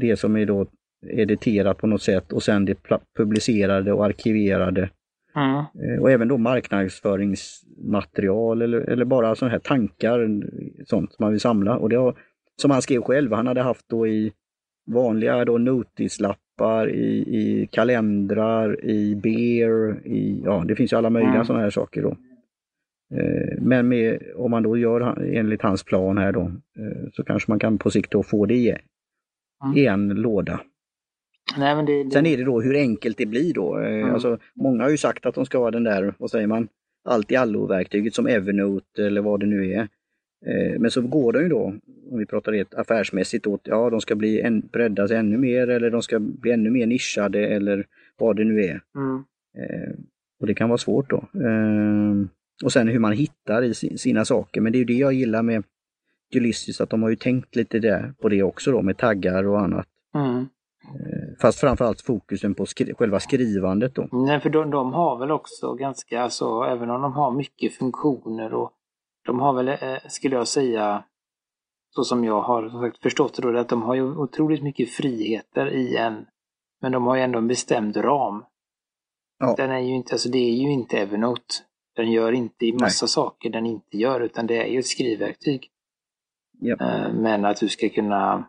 det 0.00 0.16
som 0.16 0.36
är 0.36 0.46
då 0.46 0.66
editerat 1.06 1.78
på 1.78 1.86
något 1.86 2.02
sätt 2.02 2.32
och 2.32 2.42
sen 2.42 2.64
det 2.64 2.78
publicerade 3.16 3.92
och 3.92 4.04
arkiverade. 4.04 4.90
Mm. 5.36 5.56
Eh, 5.56 5.98
och 6.00 6.10
även 6.10 6.28
då 6.28 6.38
marknadsföringsmaterial 6.38 8.62
eller, 8.62 8.80
eller 8.80 9.04
bara 9.04 9.34
sådana 9.34 9.52
här 9.52 9.58
tankar, 9.58 10.42
sånt 10.86 11.18
man 11.18 11.30
vill 11.30 11.40
samla. 11.40 11.76
Och 11.76 11.88
det 11.88 11.96
har, 11.96 12.14
som 12.56 12.70
han 12.70 12.82
skrev 12.82 13.02
själv, 13.02 13.32
han 13.32 13.46
hade 13.46 13.62
haft 13.62 13.88
då 13.88 14.06
i 14.06 14.32
vanliga 14.86 15.44
då 15.44 15.58
notislappar, 15.58 16.40
i, 16.88 17.36
i 17.38 17.68
kalendrar, 17.72 18.84
i 18.84 19.14
beer, 19.14 20.06
i, 20.06 20.42
ja 20.44 20.64
det 20.68 20.76
finns 20.76 20.92
ju 20.92 20.96
alla 20.96 21.10
möjliga 21.10 21.34
mm. 21.34 21.44
sådana 21.44 21.62
här 21.62 21.70
saker 21.70 22.02
då. 22.02 22.16
Eh, 23.14 23.58
men 23.58 23.88
med, 23.88 24.22
om 24.36 24.50
man 24.50 24.62
då 24.62 24.76
gör 24.76 25.22
enligt 25.34 25.62
hans 25.62 25.84
plan 25.84 26.18
här 26.18 26.32
då, 26.32 26.40
eh, 26.78 27.10
så 27.12 27.24
kanske 27.24 27.50
man 27.50 27.58
kan 27.58 27.78
på 27.78 27.90
sikt 27.90 28.10
då 28.10 28.22
få 28.22 28.46
det 28.46 28.54
i, 28.54 28.68
mm. 28.68 29.76
i 29.76 29.86
en 29.86 30.08
låda. 30.08 30.60
Nej, 31.58 31.76
men 31.76 31.86
det, 31.86 32.04
det... 32.04 32.10
Sen 32.10 32.26
är 32.26 32.36
det 32.36 32.44
då 32.44 32.60
hur 32.60 32.76
enkelt 32.76 33.18
det 33.18 33.26
blir 33.26 33.54
då. 33.54 33.78
Eh, 33.78 33.94
mm. 33.94 34.14
Alltså, 34.14 34.38
många 34.54 34.82
har 34.82 34.90
ju 34.90 34.96
sagt 34.96 35.26
att 35.26 35.34
de 35.34 35.46
ska 35.46 35.58
ha 35.58 35.70
den 35.70 35.84
där, 35.84 36.14
vad 36.18 36.30
säger 36.30 36.46
man, 36.46 36.68
allt 37.04 37.32
i 37.32 37.36
allo-verktyget 37.36 38.14
som 38.14 38.26
Evernote 38.26 39.06
eller 39.06 39.20
vad 39.20 39.40
det 39.40 39.46
nu 39.46 39.72
är. 39.72 39.88
Men 40.78 40.90
så 40.90 41.02
går 41.02 41.32
de 41.32 41.42
ju 41.42 41.48
då, 41.48 41.74
om 42.10 42.18
vi 42.18 42.26
pratar 42.26 42.52
rent 42.52 42.74
affärsmässigt, 42.74 43.46
åt, 43.46 43.60
ja 43.64 43.90
de 43.90 44.00
ska 44.00 44.14
bli 44.14 44.40
en, 44.40 44.60
breddas 44.60 45.10
ännu 45.10 45.38
mer 45.38 45.68
eller 45.68 45.90
de 45.90 46.02
ska 46.02 46.18
bli 46.18 46.50
ännu 46.50 46.70
mer 46.70 46.86
nischade 46.86 47.46
eller 47.46 47.86
vad 48.18 48.36
det 48.36 48.44
nu 48.44 48.64
är. 48.64 48.80
Mm. 48.96 49.24
Och 50.40 50.46
det 50.46 50.54
kan 50.54 50.68
vara 50.68 50.78
svårt 50.78 51.10
då. 51.10 51.24
Och 52.64 52.72
sen 52.72 52.88
hur 52.88 52.98
man 52.98 53.12
hittar 53.12 53.62
i 53.62 53.74
sina 53.74 54.24
saker. 54.24 54.60
Men 54.60 54.72
det 54.72 54.76
är 54.76 54.80
ju 54.80 54.84
det 54.84 54.94
jag 54.94 55.12
gillar 55.12 55.42
med 55.42 55.64
Ulysses, 56.34 56.80
att 56.80 56.90
de 56.90 57.02
har 57.02 57.10
ju 57.10 57.16
tänkt 57.16 57.56
lite 57.56 57.78
där 57.78 58.14
på 58.22 58.28
det 58.28 58.42
också 58.42 58.72
då 58.72 58.82
med 58.82 58.96
taggar 58.98 59.46
och 59.46 59.60
annat. 59.60 59.86
Mm. 60.14 60.46
Eh, 60.82 61.38
fast 61.40 61.60
framförallt 61.60 62.00
fokusen 62.00 62.54
på 62.54 62.66
skri 62.66 62.94
själva 62.94 63.20
skrivandet 63.20 63.94
då. 63.94 64.08
Nej, 64.12 64.40
för 64.40 64.50
de, 64.50 64.70
de, 64.70 64.92
har 64.92 65.18
väl 65.18 65.30
också 65.30 65.74
ganska, 65.74 66.20
alltså 66.20 66.62
även 66.62 66.90
om 66.90 67.02
de 67.02 67.12
har 67.12 67.30
mycket 67.30 67.74
funktioner 67.74 68.54
och 68.54 68.72
de 69.24 69.40
har 69.40 69.52
väl, 69.52 69.68
eh, 69.68 70.08
skulle 70.08 70.36
jag 70.36 70.48
säga, 70.48 71.04
så 71.90 72.04
som 72.04 72.24
jag 72.24 72.42
har 72.42 72.92
förstått 73.02 73.34
det 73.34 73.42
då, 73.42 73.58
att 73.58 73.68
de 73.68 73.82
har 73.82 73.94
ju 73.94 74.16
otroligt 74.16 74.62
mycket 74.62 74.90
friheter 74.90 75.66
i 75.66 75.96
en, 75.96 76.26
men 76.80 76.92
de 76.92 77.06
har 77.06 77.16
ju 77.16 77.22
ändå 77.22 77.38
en 77.38 77.48
bestämd 77.48 77.96
ram. 77.96 78.44
Ja. 79.38 79.54
Den 79.56 79.70
är 79.70 79.78
ju 79.78 79.94
inte, 79.94 80.14
alltså 80.14 80.28
det 80.28 80.38
är 80.38 80.52
ju 80.52 80.72
inte 80.72 80.98
Evernote. 80.98 81.54
Den 81.96 82.10
gör 82.10 82.32
inte 82.32 82.66
i 82.66 82.72
massa 82.72 83.04
Nej. 83.04 83.10
saker 83.10 83.50
den 83.50 83.66
inte 83.66 83.98
gör, 83.98 84.20
utan 84.20 84.46
det 84.46 84.56
är 84.56 84.66
ju 84.66 84.78
ett 84.78 84.86
skrivverktyg. 84.86 85.70
Yep. 86.62 86.80
Eh, 86.80 87.12
men 87.12 87.44
att 87.44 87.60
du 87.60 87.68
ska 87.68 87.88
kunna... 87.88 88.48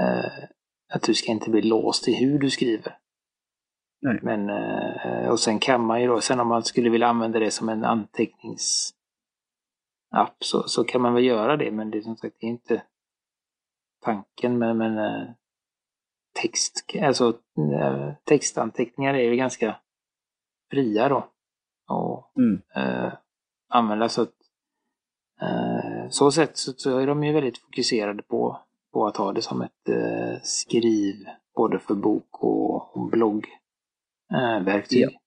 Eh, 0.00 0.44
att 0.94 1.02
du 1.02 1.14
ska 1.14 1.32
inte 1.32 1.50
bli 1.50 1.62
låst 1.62 2.08
i 2.08 2.14
hur 2.14 2.38
du 2.38 2.50
skriver. 2.50 2.98
Nej. 4.02 4.18
Men, 4.22 4.50
och 5.30 5.40
sen 5.40 5.58
kan 5.58 5.86
man 5.86 6.00
ju 6.00 6.06
då, 6.06 6.20
sen 6.20 6.40
om 6.40 6.48
man 6.48 6.64
skulle 6.64 6.90
vilja 6.90 7.06
använda 7.06 7.38
det 7.38 7.50
som 7.50 7.68
en 7.68 7.84
anteckningsapp 10.12 10.44
så, 10.44 10.68
så 10.68 10.84
kan 10.84 11.00
man 11.00 11.14
väl 11.14 11.24
göra 11.24 11.56
det, 11.56 11.70
men 11.70 11.90
det 11.90 11.98
är 11.98 12.02
som 12.02 12.16
sagt 12.16 12.36
det 12.40 12.46
är 12.46 12.50
inte 12.50 12.82
tanken. 14.02 14.58
Men, 14.58 14.78
men 14.78 15.26
text, 16.34 16.84
alltså, 17.02 17.38
textanteckningar 18.24 19.14
är 19.14 19.30
ju 19.30 19.36
ganska 19.36 19.76
fria 20.70 21.08
då 21.08 21.28
och 21.88 22.32
mm. 22.36 22.62
eh, 22.76 23.12
använda. 23.68 24.08
Så, 24.08 24.22
att, 24.22 24.34
eh, 25.40 26.08
så 26.10 26.32
sätt 26.32 26.56
så, 26.56 26.72
så, 26.72 26.98
är 26.98 27.06
de 27.06 27.24
ju 27.24 27.32
väldigt 27.32 27.58
fokuserade 27.58 28.22
på, 28.22 28.58
på 28.92 29.06
att 29.06 29.16
ha 29.16 29.32
det 29.32 29.42
som 29.42 29.62
ett 29.62 29.88
eh, 29.88 30.40
skriv 30.42 31.26
både 31.54 31.78
för 31.78 31.94
bok 31.94 32.42
och, 32.42 32.96
och 32.96 33.10
bloggverktyg. 33.10 35.02
Ja. 35.02 35.21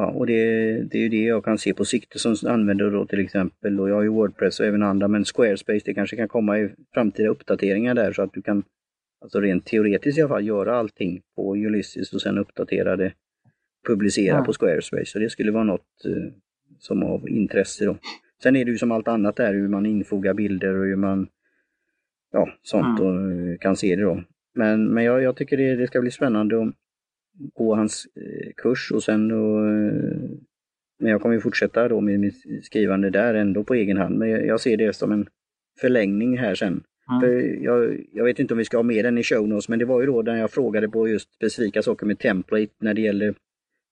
Ja, 0.00 0.06
och 0.06 0.26
det, 0.26 0.72
det 0.82 0.98
är 0.98 1.02
ju 1.02 1.08
det 1.08 1.24
jag 1.24 1.44
kan 1.44 1.58
se 1.58 1.74
på 1.74 1.84
sikte 1.84 2.18
som 2.18 2.36
använder 2.46 2.90
då 2.90 3.06
till 3.06 3.20
exempel, 3.20 3.80
och 3.80 3.90
jag 3.90 3.94
har 3.94 4.02
ju 4.02 4.08
Wordpress 4.08 4.60
och 4.60 4.66
även 4.66 4.82
andra, 4.82 5.08
men 5.08 5.24
Squarespace, 5.24 5.82
det 5.84 5.94
kanske 5.94 6.16
kan 6.16 6.28
komma 6.28 6.58
i 6.58 6.70
framtida 6.94 7.28
uppdateringar 7.28 7.94
där 7.94 8.12
så 8.12 8.22
att 8.22 8.32
du 8.32 8.42
kan, 8.42 8.62
alltså 9.20 9.40
rent 9.40 9.66
teoretiskt 9.66 10.18
i 10.18 10.20
alla 10.20 10.28
fall, 10.28 10.46
göra 10.46 10.76
allting 10.76 11.20
på 11.36 11.56
Ulysses 11.56 12.12
och 12.12 12.22
sen 12.22 12.38
uppdatera 12.38 12.96
det 12.96 13.12
publicera 13.86 14.36
ja. 14.36 14.44
på 14.44 14.52
Squarespace. 14.52 15.06
Så 15.06 15.18
det 15.18 15.30
skulle 15.30 15.52
vara 15.52 15.64
något 15.64 16.04
eh, 16.04 16.32
som 16.78 17.02
av 17.02 17.28
intresse 17.28 17.84
då. 17.84 17.96
Sen 18.42 18.56
är 18.56 18.64
det 18.64 18.70
ju 18.70 18.78
som 18.78 18.92
allt 18.92 19.08
annat 19.08 19.36
där 19.36 19.54
hur 19.54 19.68
man 19.68 19.86
infogar 19.86 20.34
bilder 20.34 20.74
och 20.74 20.84
hur 20.84 20.96
man 20.96 21.28
ja, 22.32 22.48
sånt 22.62 23.00
och 23.00 23.14
eh, 23.14 23.58
kan 23.60 23.76
se 23.76 23.96
det 23.96 24.02
då. 24.02 24.22
Men, 24.54 24.94
men 24.94 25.04
jag, 25.04 25.22
jag 25.22 25.36
tycker 25.36 25.56
det, 25.56 25.76
det 25.76 25.86
ska 25.86 26.00
bli 26.00 26.10
spännande 26.10 26.56
gå 27.54 27.74
hans 27.74 28.06
eh, 28.16 28.52
kurs 28.56 28.92
och 28.92 29.02
sen 29.02 29.28
då 29.28 29.66
eh, 29.66 30.30
men 31.00 31.12
jag 31.12 31.22
kommer 31.22 31.34
ju 31.34 31.40
fortsätta 31.40 31.88
då 31.88 32.00
med 32.00 32.20
mitt 32.20 32.64
skrivande 32.64 33.10
där 33.10 33.34
ändå 33.34 33.64
på 33.64 33.74
egen 33.74 33.96
hand. 33.96 34.18
Men 34.18 34.28
jag, 34.30 34.60
ser 34.60 34.76
det 34.76 34.92
som 34.92 35.12
en 35.12 35.26
förlängning 35.80 36.38
här 36.38 36.54
sen. 36.54 36.82
Mm. 37.10 37.20
För 37.20 37.28
jag, 37.64 38.06
jag, 38.12 38.24
vet 38.24 38.38
inte 38.38 38.54
om 38.54 38.58
vi 38.58 38.64
ska 38.64 38.76
ha 38.76 38.82
med 38.82 39.04
den 39.04 39.18
i 39.18 39.22
show 39.22 39.48
notes, 39.48 39.68
men 39.68 39.78
det 39.78 39.84
var 39.84 40.00
ju 40.00 40.06
då 40.06 40.22
när 40.22 40.36
jag 40.36 40.50
frågade 40.50 40.88
på 40.88 41.08
just 41.08 41.34
specifika 41.34 41.82
saker 41.82 42.06
med 42.06 42.18
template 42.18 42.72
när 42.80 42.94
det 42.94 43.00
gäller 43.00 43.34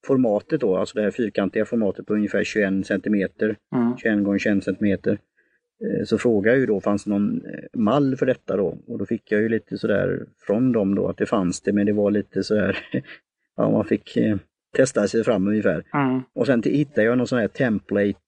formatet 0.05 0.61
då, 0.61 0.77
alltså 0.77 0.97
det 0.97 1.03
här 1.03 1.11
fyrkantiga 1.11 1.65
formatet 1.65 2.05
på 2.05 2.13
ungefär 2.13 2.43
21 2.43 2.87
centimeter, 2.87 3.55
mm. 3.75 3.97
21 3.97 4.23
gånger 4.23 4.39
21 4.39 4.63
centimeter. 4.63 5.17
Eh, 5.85 6.05
så 6.05 6.17
frågade 6.17 6.55
jag 6.55 6.59
ju 6.59 6.65
då, 6.65 6.81
fanns 6.81 7.03
det 7.03 7.09
någon 7.09 7.41
mall 7.73 8.15
för 8.15 8.25
detta 8.25 8.57
då? 8.57 8.77
Och 8.87 8.97
då 8.97 9.05
fick 9.05 9.31
jag 9.31 9.41
ju 9.41 9.49
lite 9.49 9.77
sådär 9.77 10.25
från 10.47 10.71
dem 10.71 10.95
då 10.95 11.07
att 11.07 11.17
det 11.17 11.25
fanns 11.25 11.61
det, 11.61 11.73
men 11.73 11.85
det 11.85 11.93
var 11.93 12.11
lite 12.11 12.43
sådär, 12.43 12.77
ja 13.59 13.69
man 13.69 13.85
fick 13.85 14.17
eh, 14.17 14.37
testa 14.75 15.07
sig 15.07 15.23
fram 15.23 15.47
ungefär. 15.47 15.83
Mm. 15.93 16.21
Och 16.35 16.45
sen 16.45 16.63
hittade 16.63 17.07
jag 17.07 17.17
någon 17.17 17.27
sån 17.27 17.39
här 17.39 17.47
template, 17.47 18.19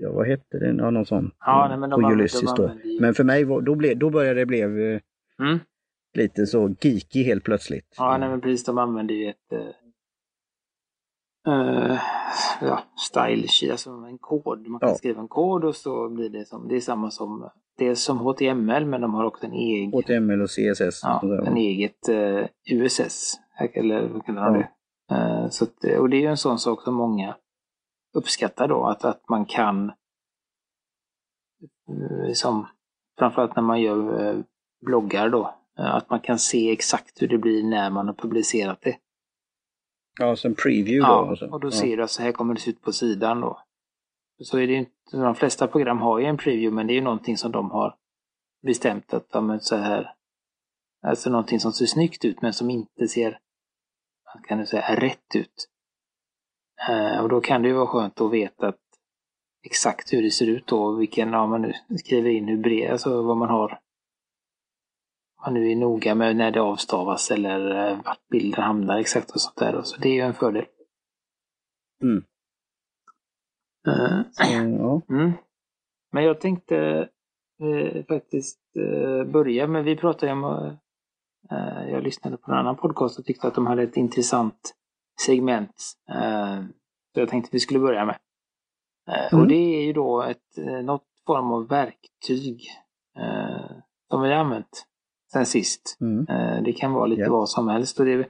ja 0.00 0.12
vad 0.12 0.26
hette 0.26 0.58
det, 0.58 0.66
ja, 0.66 0.90
någon 0.90 1.06
sån 1.06 1.30
ja, 1.40 1.66
nej, 1.68 1.78
men 1.78 1.90
på 1.90 2.12
Ulysses 2.12 2.54
då. 2.54 2.70
Men 3.00 3.14
för 3.14 3.24
mig, 3.24 3.44
då, 3.44 3.74
ble, 3.74 3.94
då 3.94 4.10
började 4.10 4.40
det 4.40 4.46
blev 4.46 4.70
mm. 4.70 5.58
lite 6.14 6.46
så 6.46 6.74
geeky 6.80 7.22
helt 7.22 7.44
plötsligt. 7.44 7.94
Ja, 7.98 8.18
nej 8.18 8.28
men 8.28 8.40
precis, 8.40 8.64
de 8.64 8.78
använde 8.78 9.14
ju 9.14 9.28
ett 9.28 9.52
Uh, 11.48 11.98
ja, 12.60 12.82
style, 12.96 13.72
alltså 13.72 13.90
en 13.90 14.18
kod. 14.18 14.66
Man 14.66 14.80
kan 14.80 14.88
Ja. 14.88 14.94
skriva 14.94 15.20
en 15.20 15.28
kod 15.28 15.64
och 15.64 15.76
så 15.76 16.08
blir 16.08 16.28
det 16.30 16.44
som, 16.44 16.68
det 16.68 16.76
är 16.76 16.80
samma 16.80 17.10
som, 17.10 17.50
det 17.78 17.88
är 17.88 17.94
som 17.94 18.18
HTML 18.18 18.84
men 18.86 19.00
de 19.00 19.14
har 19.14 19.24
också 19.24 19.46
en 19.46 19.52
egen, 19.52 19.92
HTML 19.92 20.42
och 20.42 20.50
CSS. 20.50 21.00
ja, 21.02 21.42
en 21.46 21.56
eget 21.56 22.08
eh, 22.08 22.44
USS. 22.70 23.36
Eller 23.58 24.08
vad 24.08 24.26
kallar 24.26 24.52
de 24.52 24.58
det? 24.58 24.68
Eh, 25.14 25.48
så 25.48 25.64
att, 25.64 25.84
och 25.98 26.10
det 26.10 26.16
är 26.16 26.20
ju 26.20 26.26
en 26.26 26.36
sån 26.36 26.58
sak 26.58 26.82
som 26.82 26.94
många 26.94 27.36
uppskattar 28.14 28.68
då, 28.68 28.86
att, 28.86 29.04
att 29.04 29.28
man 29.28 29.44
kan 29.44 29.92
eh, 31.88 32.32
som, 32.34 32.66
framförallt 33.18 33.56
när 33.56 33.62
man 33.62 33.80
gör 33.80 34.28
eh, 34.28 34.40
bloggar 34.86 35.28
då, 35.28 35.54
eh, 35.78 35.94
att 35.94 36.10
man 36.10 36.20
kan 36.20 36.38
se 36.38 36.72
exakt 36.72 37.22
hur 37.22 37.28
det 37.28 37.38
blir 37.38 37.64
när 37.64 37.90
man 37.90 38.06
har 38.06 38.14
publicerat 38.14 38.80
det. 38.80 38.96
Ja, 40.20 40.36
som 40.36 40.54
preview 40.54 40.98
då. 40.98 41.12
Ja, 41.12 41.30
och 41.30 41.38
så. 41.38 41.50
och 41.50 41.60
då 41.60 41.66
ja. 41.66 41.72
ser 41.72 41.96
du 41.96 42.02
att 42.02 42.10
så 42.10 42.22
här 42.22 42.32
kommer 42.32 42.54
det 42.54 42.60
se 42.60 42.70
ut 42.70 42.82
på 42.82 42.92
sidan 42.92 43.40
då. 43.40 43.62
Så 44.42 44.58
är 44.58 44.66
det 44.66 44.74
inte, 44.74 44.92
de 45.10 45.34
flesta 45.34 45.66
program 45.66 45.98
har 45.98 46.18
ju 46.18 46.24
en 46.24 46.36
preview 46.36 46.76
men 46.76 46.86
det 46.86 46.92
är 46.92 46.94
ju 46.94 47.00
någonting 47.00 47.36
som 47.36 47.52
de 47.52 47.70
har 47.70 47.96
bestämt 48.62 49.14
att 49.14 49.28
ja, 49.32 49.40
men 49.40 49.60
så 49.60 49.76
här. 49.76 50.14
Alltså 51.02 51.30
någonting 51.30 51.60
som 51.60 51.72
ser 51.72 51.86
snyggt 51.86 52.24
ut 52.24 52.42
men 52.42 52.52
som 52.52 52.70
inte 52.70 53.08
ser, 53.08 53.38
kan 54.48 54.58
du 54.58 54.66
säga, 54.66 54.94
rätt 54.96 55.36
ut. 55.36 55.68
Eh, 56.88 57.20
och 57.22 57.28
då 57.28 57.40
kan 57.40 57.62
det 57.62 57.68
ju 57.68 57.74
vara 57.74 57.86
skönt 57.86 58.20
att 58.20 58.32
veta 58.32 58.68
att 58.68 58.80
exakt 59.62 60.12
hur 60.12 60.22
det 60.22 60.30
ser 60.30 60.46
ut 60.46 60.66
då, 60.66 60.92
vilken, 60.92 61.32
ja 61.32 61.46
man 61.46 61.62
nu 61.62 61.72
skriver 61.98 62.30
in 62.30 62.48
hur 62.48 62.56
bred, 62.62 62.90
alltså 62.90 63.22
vad 63.22 63.36
man 63.36 63.48
har. 63.48 63.80
Man 65.44 65.54
nu 65.54 65.70
är 65.70 65.76
noga 65.76 66.14
med 66.14 66.36
när 66.36 66.50
det 66.50 66.60
avstavas 66.60 67.30
eller 67.30 67.90
eh, 67.90 68.00
vart 68.04 68.28
bilden 68.28 68.64
hamnar 68.64 68.98
exakt 68.98 69.30
och 69.30 69.40
sånt 69.40 69.56
där. 69.56 69.72
då. 69.72 69.82
Så 69.82 70.00
det 70.00 70.08
är 70.08 70.14
ju 70.14 70.20
en 70.20 70.34
fördel. 70.34 70.64
Mm. 72.02 72.24
Eh, 73.86 74.22
Så, 74.30 74.44
ja. 74.52 75.02
Mm. 75.14 75.32
Men 76.12 76.24
jag 76.24 76.40
tänkte 76.40 77.08
eh, 77.62 78.04
faktiskt 78.04 78.60
eh, 78.76 79.24
börja 79.32 79.66
med, 79.66 79.84
vi 79.84 79.96
pratade 79.96 80.26
ju 80.26 80.32
om, 80.32 80.76
jag 81.88 82.02
lyssnade 82.02 82.36
på 82.36 82.52
en 82.52 82.58
annan 82.58 82.76
podcast 82.76 83.18
och 83.18 83.24
tyckte 83.24 83.48
att 83.48 83.54
de 83.54 83.66
hade 83.66 83.82
ett 83.82 83.96
intressant 83.96 84.74
segment. 85.26 85.92
Eh, 86.10 86.62
så 87.14 87.20
jag 87.20 87.28
tänkte 87.28 87.50
vi 87.52 87.60
skulle 87.60 87.80
börja 87.80 88.04
med. 88.04 88.18
Eh, 89.08 89.32
Mm. 89.32 89.42
Och 89.42 89.48
det 89.48 89.54
är 89.76 89.82
ju 89.86 89.92
då 89.92 90.22
ett, 90.22 90.58
eh, 90.58 90.82
något 90.84 91.06
form 91.26 91.52
av 91.52 91.68
verktyg 91.68 92.62
eh, 93.18 93.70
som 94.10 94.22
vi 94.22 94.28
har 94.28 94.36
använt 94.36 94.86
sen 95.32 95.46
sist. 95.46 95.96
Mm. 96.00 96.26
Eh, 96.28 96.62
Det 96.62 96.72
kan 96.72 96.92
vara 96.92 97.06
lite 97.06 97.22
Ja. 97.22 97.32
vad 97.32 97.48
som 97.48 97.68
helst. 97.68 98.00
Och 98.00 98.06
det, 98.06 98.12
är- 98.12 98.28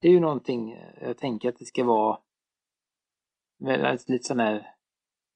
det 0.00 0.08
är 0.08 0.12
ju 0.12 0.20
någonting, 0.20 0.72
eh, 0.72 1.02
jag 1.02 1.18
tänker 1.18 1.48
att 1.48 1.58
det 1.58 1.64
ska 1.64 1.84
vara 1.84 2.18
lite 4.06 4.24
sån 4.24 4.40
här 4.40 4.66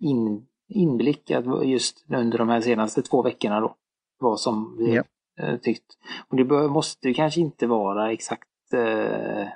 in, 0.01 0.47
inblick 0.69 1.31
att 1.31 1.67
just 1.67 2.05
under 2.11 2.39
de 2.39 2.49
här 2.49 2.61
senaste 2.61 3.03
två 3.03 3.23
veckorna 3.23 3.61
då. 3.61 3.77
Vad 4.19 4.41
som 4.41 4.77
vi 4.79 4.95
Ja. 4.95 5.03
Eh, 5.41 5.57
tyckt. 5.57 5.99
Och 6.29 6.37
det 6.37 6.45
bör, 6.45 6.69
måste 6.69 7.15
kanske 7.15 7.41
inte 7.41 7.67
vara 7.67 8.13
exakt 8.13 8.73
eh, 8.73 9.49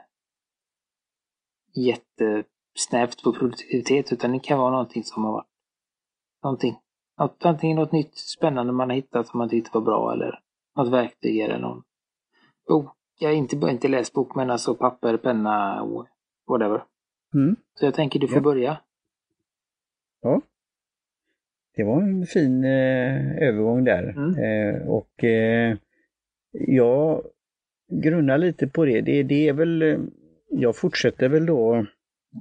jättesnävt 1.74 3.22
på 3.22 3.32
produktivitet 3.32 4.12
utan 4.12 4.32
det 4.32 4.38
kan 4.38 4.58
vara 4.58 4.70
någonting 4.70 5.04
som 5.04 5.24
har 5.24 5.32
varit 5.32 5.46
någonting. 6.42 6.78
Något, 7.18 7.44
antingen 7.44 7.76
något 7.76 7.92
nytt 7.92 8.18
spännande 8.18 8.72
man 8.72 8.90
har 8.90 8.96
hittat 8.96 9.26
som 9.28 9.38
man 9.38 9.48
tyckte 9.48 9.70
var 9.74 9.80
bra 9.80 10.12
eller 10.12 10.40
något 10.76 10.92
verktyg 10.92 11.38
eller 11.40 11.58
någon 11.58 11.82
bok. 12.68 12.92
Jag 13.18 13.28
har 13.28 13.34
inte, 13.34 13.56
inte 13.56 13.88
läst 13.88 14.12
bok 14.12 14.34
men 14.34 14.50
alltså 14.50 14.74
papper, 14.74 15.16
penna, 15.16 15.84
whatever. 16.46 16.84
Mm. 17.34 17.56
Så 17.74 17.84
jag 17.84 17.94
tänker 17.94 18.20
du 18.20 18.28
får 18.28 18.36
Ja. 18.36 18.42
börja. 18.42 18.78
Ja. 20.20 20.40
Det 21.76 21.84
var 21.84 22.02
en 22.02 22.26
fin 22.26 22.64
eh, 22.64 23.36
övergång 23.48 23.84
där. 23.84 24.02
Mm. 24.16 24.38
Eh, 24.38 24.88
och 24.88 25.24
eh, 25.24 25.76
jag 26.52 27.22
grunnar 27.92 28.38
lite 28.38 28.66
på 28.68 28.84
det. 28.84 29.00
det. 29.00 29.22
Det 29.22 29.48
är 29.48 29.52
väl, 29.52 29.82
eh, 29.82 29.98
jag 30.50 30.76
fortsätter 30.76 31.28
väl 31.28 31.46
då 31.46 31.86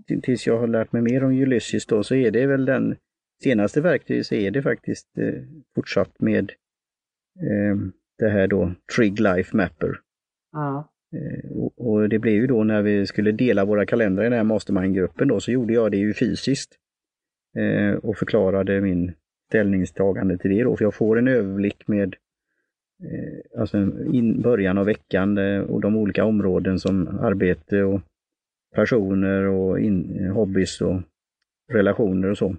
till- 0.08 0.22
tills 0.22 0.48
jag 0.48 0.58
har 0.60 0.68
lärt 0.68 0.92
mig 0.92 1.02
mer 1.02 1.24
om 1.24 1.32
Ulysses 1.32 1.86
då, 1.86 2.04
så 2.04 2.16
är 2.16 2.32
det 2.32 2.46
väl 2.46 2.66
den 2.66 2.96
senaste 3.44 3.82
verktyget 3.82 4.26
så 4.26 4.36
är 4.36 4.52
det 4.52 4.62
faktiskt 4.62 5.18
eh, 5.18 5.34
fortsatt 5.76 6.20
med 6.22 6.52
eh, 7.40 7.78
det 8.20 8.30
här 8.30 8.48
då 8.48 8.72
Trig 8.98 9.20
Life 9.20 9.58
Mapper. 9.58 10.00
Ja. 10.52 10.92
Och, 11.52 11.88
och 11.88 12.10
det 12.10 12.20
blev 12.20 12.34
ju 12.34 12.48
då 12.48 12.64
när 12.64 12.82
vi 12.82 13.06
skulle 13.08 13.32
dela 13.32 13.66
våra 13.66 13.86
kalendrar 13.86 14.24
i 14.24 14.30
den 14.30 14.38
här 14.38 14.44
mastermind-gruppen 14.44 15.28
då, 15.28 15.40
så 15.40 15.52
gjorde 15.52 15.74
jag 15.74 15.92
det 15.92 15.98
ju 15.98 16.14
fysiskt. 16.14 16.76
Och 18.02 18.18
förklarade 18.18 18.82
min 18.82 19.14
ställningstagande 19.50 20.38
till 20.38 20.52
det 20.52 20.64
då, 20.64 20.78
för 20.78 20.86
jag 20.86 20.94
får 20.94 21.20
en 21.20 21.28
överblick 21.28 21.88
med 21.88 22.16
eh, 23.04 23.60
alltså 23.62 23.78
in, 24.14 24.42
början 24.42 24.78
av 24.78 24.86
veckan 24.86 25.38
eh, 25.38 25.62
och 25.62 25.82
de 25.82 25.96
olika 25.96 26.26
områden 26.26 26.80
som 26.80 27.08
arbete 27.08 27.84
och 27.84 28.02
personer 28.76 29.44
och 29.44 29.80
in, 29.80 30.30
hobbys 30.34 30.82
och 30.82 31.02
relationer 31.72 32.30
och 32.32 32.38
så. 32.38 32.56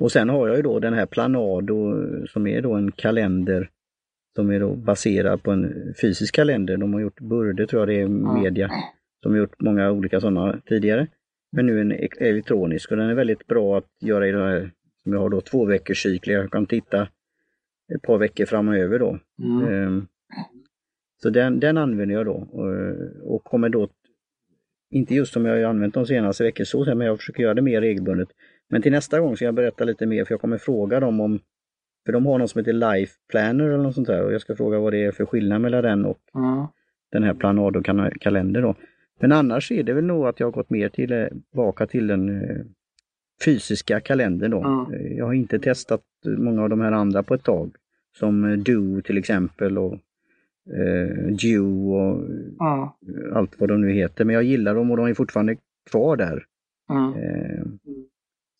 Och 0.00 0.12
sen 0.12 0.28
har 0.28 0.48
jag 0.48 0.56
ju 0.56 0.62
då 0.62 0.78
den 0.78 0.94
här 0.94 1.06
Planado 1.06 1.94
som 2.26 2.46
är 2.46 2.62
då 2.62 2.74
en 2.74 2.92
kalender 2.92 3.70
som 4.34 4.50
är 4.50 4.60
då 4.60 4.74
baserad 4.74 5.42
på 5.42 5.50
en 5.50 5.94
fysisk 6.00 6.34
kalender. 6.34 6.76
De 6.76 6.94
har 6.94 7.00
gjort 7.00 7.20
Burde, 7.20 7.66
tror 7.66 7.80
jag 7.82 7.88
det 7.88 8.00
är, 8.00 8.08
media. 8.42 8.70
De 9.22 9.32
har 9.32 9.38
gjort 9.38 9.60
många 9.60 9.90
olika 9.90 10.20
sådana 10.20 10.60
tidigare. 10.66 11.06
Men 11.52 11.66
nu 11.66 11.80
en 11.80 11.92
elektronisk 12.20 12.90
och 12.90 12.96
den 12.96 13.10
är 13.10 13.14
väldigt 13.14 13.46
bra 13.46 13.78
att 13.78 13.88
göra 14.00 14.28
i 14.28 14.32
det 14.32 14.38
här, 14.38 14.70
som 15.02 15.12
jag 15.12 15.20
har 15.20 15.28
då 15.30 15.40
två 15.40 15.64
veckors 15.64 16.02
cykler. 16.02 16.34
Jag 16.34 16.50
kan 16.50 16.66
titta 16.66 17.08
ett 17.94 18.02
par 18.02 18.18
veckor 18.18 18.44
framöver 18.44 18.98
då. 18.98 19.18
Mm. 19.42 19.68
Ehm, 19.68 20.06
Så 21.22 21.30
den, 21.30 21.60
den 21.60 21.76
använder 21.76 22.14
jag 22.14 22.26
då 22.26 22.32
och, 22.32 23.34
och 23.34 23.44
kommer 23.44 23.68
då, 23.68 23.88
inte 24.90 25.14
just 25.14 25.32
som 25.32 25.44
jag 25.46 25.56
har 25.56 25.62
använt 25.62 25.94
de 25.94 26.06
senaste 26.06 26.44
veckorna 26.44 26.66
så, 26.66 26.94
men 26.94 27.06
jag 27.06 27.18
försöker 27.18 27.42
göra 27.42 27.54
det 27.54 27.62
mer 27.62 27.80
regelbundet. 27.80 28.28
Men 28.68 28.82
till 28.82 28.92
nästa 28.92 29.20
gång 29.20 29.36
ska 29.36 29.44
jag 29.44 29.54
berätta 29.54 29.84
lite 29.84 30.06
mer 30.06 30.24
för 30.24 30.32
jag 30.32 30.40
kommer 30.40 30.58
fråga 30.58 31.00
dem 31.00 31.20
om, 31.20 31.38
för 32.06 32.12
de 32.12 32.26
har 32.26 32.38
något 32.38 32.50
som 32.50 32.58
heter 32.58 32.72
Life 32.72 33.12
Planner 33.30 33.64
eller 33.64 33.82
något 33.82 33.94
sånt 33.94 34.06
där 34.06 34.24
och 34.24 34.32
jag 34.32 34.40
ska 34.40 34.56
fråga 34.56 34.78
vad 34.78 34.92
det 34.92 35.04
är 35.04 35.12
för 35.12 35.26
skillnad 35.26 35.60
mellan 35.60 35.82
den 35.82 36.04
och 36.04 36.18
Mm. 36.34 36.66
den 37.12 37.22
här 37.22 37.34
Planado-kalender 37.34 38.62
då. 38.62 38.74
Men 39.20 39.32
annars 39.32 39.72
är 39.72 39.82
det 39.82 39.92
väl 39.92 40.04
nog 40.04 40.26
att 40.26 40.40
jag 40.40 40.46
har 40.46 40.52
gått 40.52 40.70
mer 40.70 40.88
tillbaka 40.88 41.86
till 41.86 42.06
den 42.06 42.28
eh, 42.42 42.56
fysiska 43.44 44.00
kalendern 44.00 44.50
då. 44.50 44.88
Eh, 44.94 45.12
Jag 45.16 45.26
har 45.26 45.32
inte 45.34 45.58
testat 45.58 46.02
många 46.38 46.62
av 46.62 46.68
de 46.68 46.80
här 46.80 46.92
andra 46.92 47.22
på 47.22 47.34
ett 47.34 47.42
tag. 47.44 47.70
Som 48.18 48.44
eh, 48.44 48.56
Do 48.58 49.00
till 49.02 49.18
exempel 49.18 49.78
och 49.78 49.92
eh, 50.72 51.26
Dew 51.26 51.90
och 51.94 52.16
Mm. 52.60 52.82
eh, 52.82 53.36
allt 53.36 53.60
vad 53.60 53.68
de 53.68 53.80
nu 53.80 53.92
heter. 53.92 54.24
Men 54.24 54.34
jag 54.34 54.42
gillar 54.44 54.74
dem 54.74 54.90
och 54.90 54.96
de 54.96 55.06
är 55.06 55.14
fortfarande 55.14 55.56
kvar 55.90 56.16
där. 56.16 56.44
Mm. 56.90 57.14
Eh, 57.14 57.64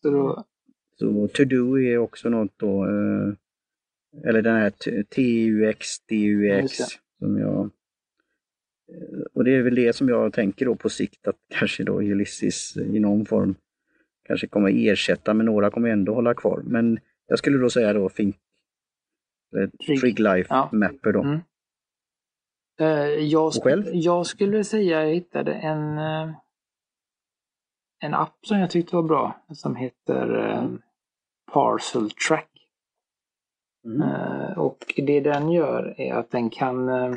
Så 0.01 0.09
då, 0.11 0.45
så 0.99 1.27
To 1.27 1.45
Do 1.45 1.79
är 1.79 1.97
också 1.97 2.29
något 2.29 2.51
då, 2.57 2.85
eh, 2.85 3.33
eller 4.29 4.41
den 4.41 4.55
här 4.55 4.69
TUX, 5.03 5.99
DUX 6.09 6.77
som 7.19 7.37
jag 7.37 7.59
eh, 8.93 9.19
och 9.33 9.43
det 9.43 9.51
är 9.55 9.61
väl 9.61 9.75
det 9.75 9.93
som 9.95 10.09
jag 10.09 10.33
tänker 10.33 10.65
då 10.65 10.75
på 10.75 10.89
sikt 10.89 11.27
att 11.27 11.35
kanske 11.49 11.83
då 11.83 12.01
Ulysses 12.01 12.77
i 12.77 12.99
någon 12.99 13.25
form 13.25 13.55
kanske 14.31 14.47
kommer 14.47 14.87
ersätta, 14.87 15.33
men 15.33 15.45
några 15.45 15.71
kommer 15.71 15.89
ändå 15.89 16.13
hålla 16.13 16.33
kvar. 16.33 16.61
Men 16.65 16.99
jag 17.27 17.39
skulle 17.39 17.57
då 17.57 17.69
säga 17.69 17.93
då 17.93 18.09
eller 19.55 19.67
Trig. 19.85 19.99
Trig 20.01 20.19
Life 20.19 20.47
Ja. 20.49 20.69
Mapper 20.71 21.13
då. 21.13 21.21
Mm. 21.21 21.39
Eh, 22.79 22.87
jag, 23.19 23.47
Och 23.47 23.63
själv? 23.63 23.85
jag 23.93 24.25
skulle 24.25 24.63
säga 24.63 25.03
jag 25.03 25.13
hittade 25.13 25.53
en, 25.53 25.97
eh, 25.97 26.35
en 28.03 28.13
app 28.13 28.45
som 28.45 28.59
jag 28.59 28.69
tyckte 28.69 28.95
var 28.95 29.03
bra 29.03 29.41
som 29.53 29.75
heter 29.75 30.49
eh, 30.49 30.69
Parcel 31.53 32.09
Track. 32.11 32.49
Mm. 33.85 34.01
Eh, 34.01 34.57
och 34.57 34.93
det 34.97 35.19
den 35.19 35.51
gör 35.51 35.95
är 35.97 36.13
att 36.13 36.31
den 36.31 36.49
kan... 36.49 36.89
Eh, 36.89 37.09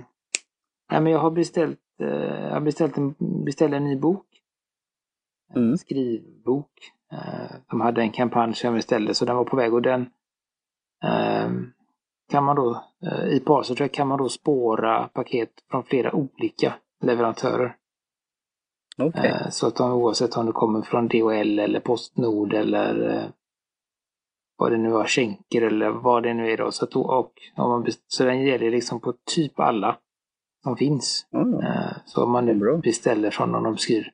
nej, 0.90 1.00
men 1.00 1.07
jag 1.07 1.18
har 1.18 1.31
beställt, 1.31 1.81
eh, 2.00 2.09
jag 2.09 2.50
har 2.50 2.61
beställt 2.61 2.96
en, 2.98 3.14
beställt 3.44 3.74
en 3.74 3.85
ny 3.85 3.96
bok. 3.96 4.27
En 5.55 5.62
Mm. 5.62 5.77
skrivbok. 5.77 6.70
Eh, 7.14 7.57
de 7.70 7.81
hade 7.81 8.00
en 8.00 8.12
kampanj 8.12 8.55
som 8.55 8.74
beställde 8.74 9.14
så 9.14 9.24
den 9.24 9.37
var 9.37 9.44
på 9.44 9.57
väg 9.57 9.74
och 9.74 9.83
den 9.83 10.00
eh, 11.05 11.50
kan 12.31 12.44
man 12.44 12.57
då 12.57 12.85
eh, 13.07 13.24
i 13.29 13.40
Parcel 13.40 13.77
Track 13.77 13.92
kan 13.92 14.09
man 14.09 14.18
då 14.18 14.29
spåra 14.29 15.09
paket 15.09 15.50
från 15.70 15.85
flera 15.85 16.14
olika 16.14 16.74
leverantörer. 17.05 17.77
Okej. 18.98 19.27
Eh, 19.31 19.48
Så 19.50 19.66
att 19.66 19.77
de, 19.77 19.92
oavsett 19.92 20.37
om 20.37 20.46
det 20.46 20.53
kommer 20.53 20.83
från 20.83 21.09
DHL 21.09 21.59
eller 21.59 21.81
Postnord 21.81 22.53
eller 22.55 23.33
vad 24.57 24.72
det 24.72 24.79
nu 24.79 24.90
var, 24.90 25.05
Schenker 25.07 25.62
eller 25.62 25.90
vad 25.90 26.22
det 26.22 26.35
nu 26.35 26.50
är 26.50 26.57
då. 26.57 26.72
Så, 26.72 26.85
att, 26.85 26.96
och, 26.96 27.33
om 27.57 27.68
man, 27.70 27.87
så 28.07 28.24
den 28.24 28.42
gäller 28.42 28.70
liksom 28.70 29.00
på 29.00 29.14
typ 29.35 29.61
alla 29.61 29.98
som 30.62 30.77
finns. 30.77 31.27
Eh, 31.62 31.96
Så 32.07 32.24
om 32.24 32.31
man 32.31 32.46
nu 32.46 32.77
beställer 32.79 33.31
från 33.31 33.53
någon 33.53 33.66
obskyr 33.66 34.12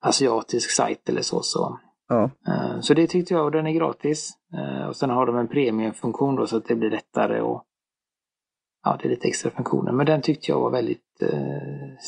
asiatisk 0.00 0.70
sajt 0.70 1.08
eller 1.08 1.22
så. 1.22 1.42
Så, 1.42 1.78
Ja. 2.08 2.30
eh, 2.48 2.80
så 2.80 2.94
det 2.94 3.06
tyckte 3.06 3.34
jag, 3.34 3.44
och 3.44 3.50
den 3.50 3.66
är 3.66 3.72
gratis. 3.72 4.30
Eh, 4.54 4.88
och 4.88 4.96
sen 4.96 5.10
har 5.10 5.26
de 5.26 5.36
en 5.36 5.48
premiumfunktion 5.48 6.36
då 6.36 6.46
så 6.46 6.56
att 6.56 6.66
det 6.68 6.74
blir 6.74 6.90
lättare 6.90 7.40
och 7.40 7.64
ja, 8.84 8.98
det 9.02 9.08
är 9.08 9.10
lite 9.10 9.28
extra 9.28 9.50
funktioner. 9.50 9.92
Men 9.92 10.06
den 10.06 10.22
tyckte 10.22 10.52
jag 10.52 10.60
var 10.60 10.70
väldigt 10.70 11.22
eh, 11.22 11.98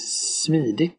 smidig. 0.45 0.97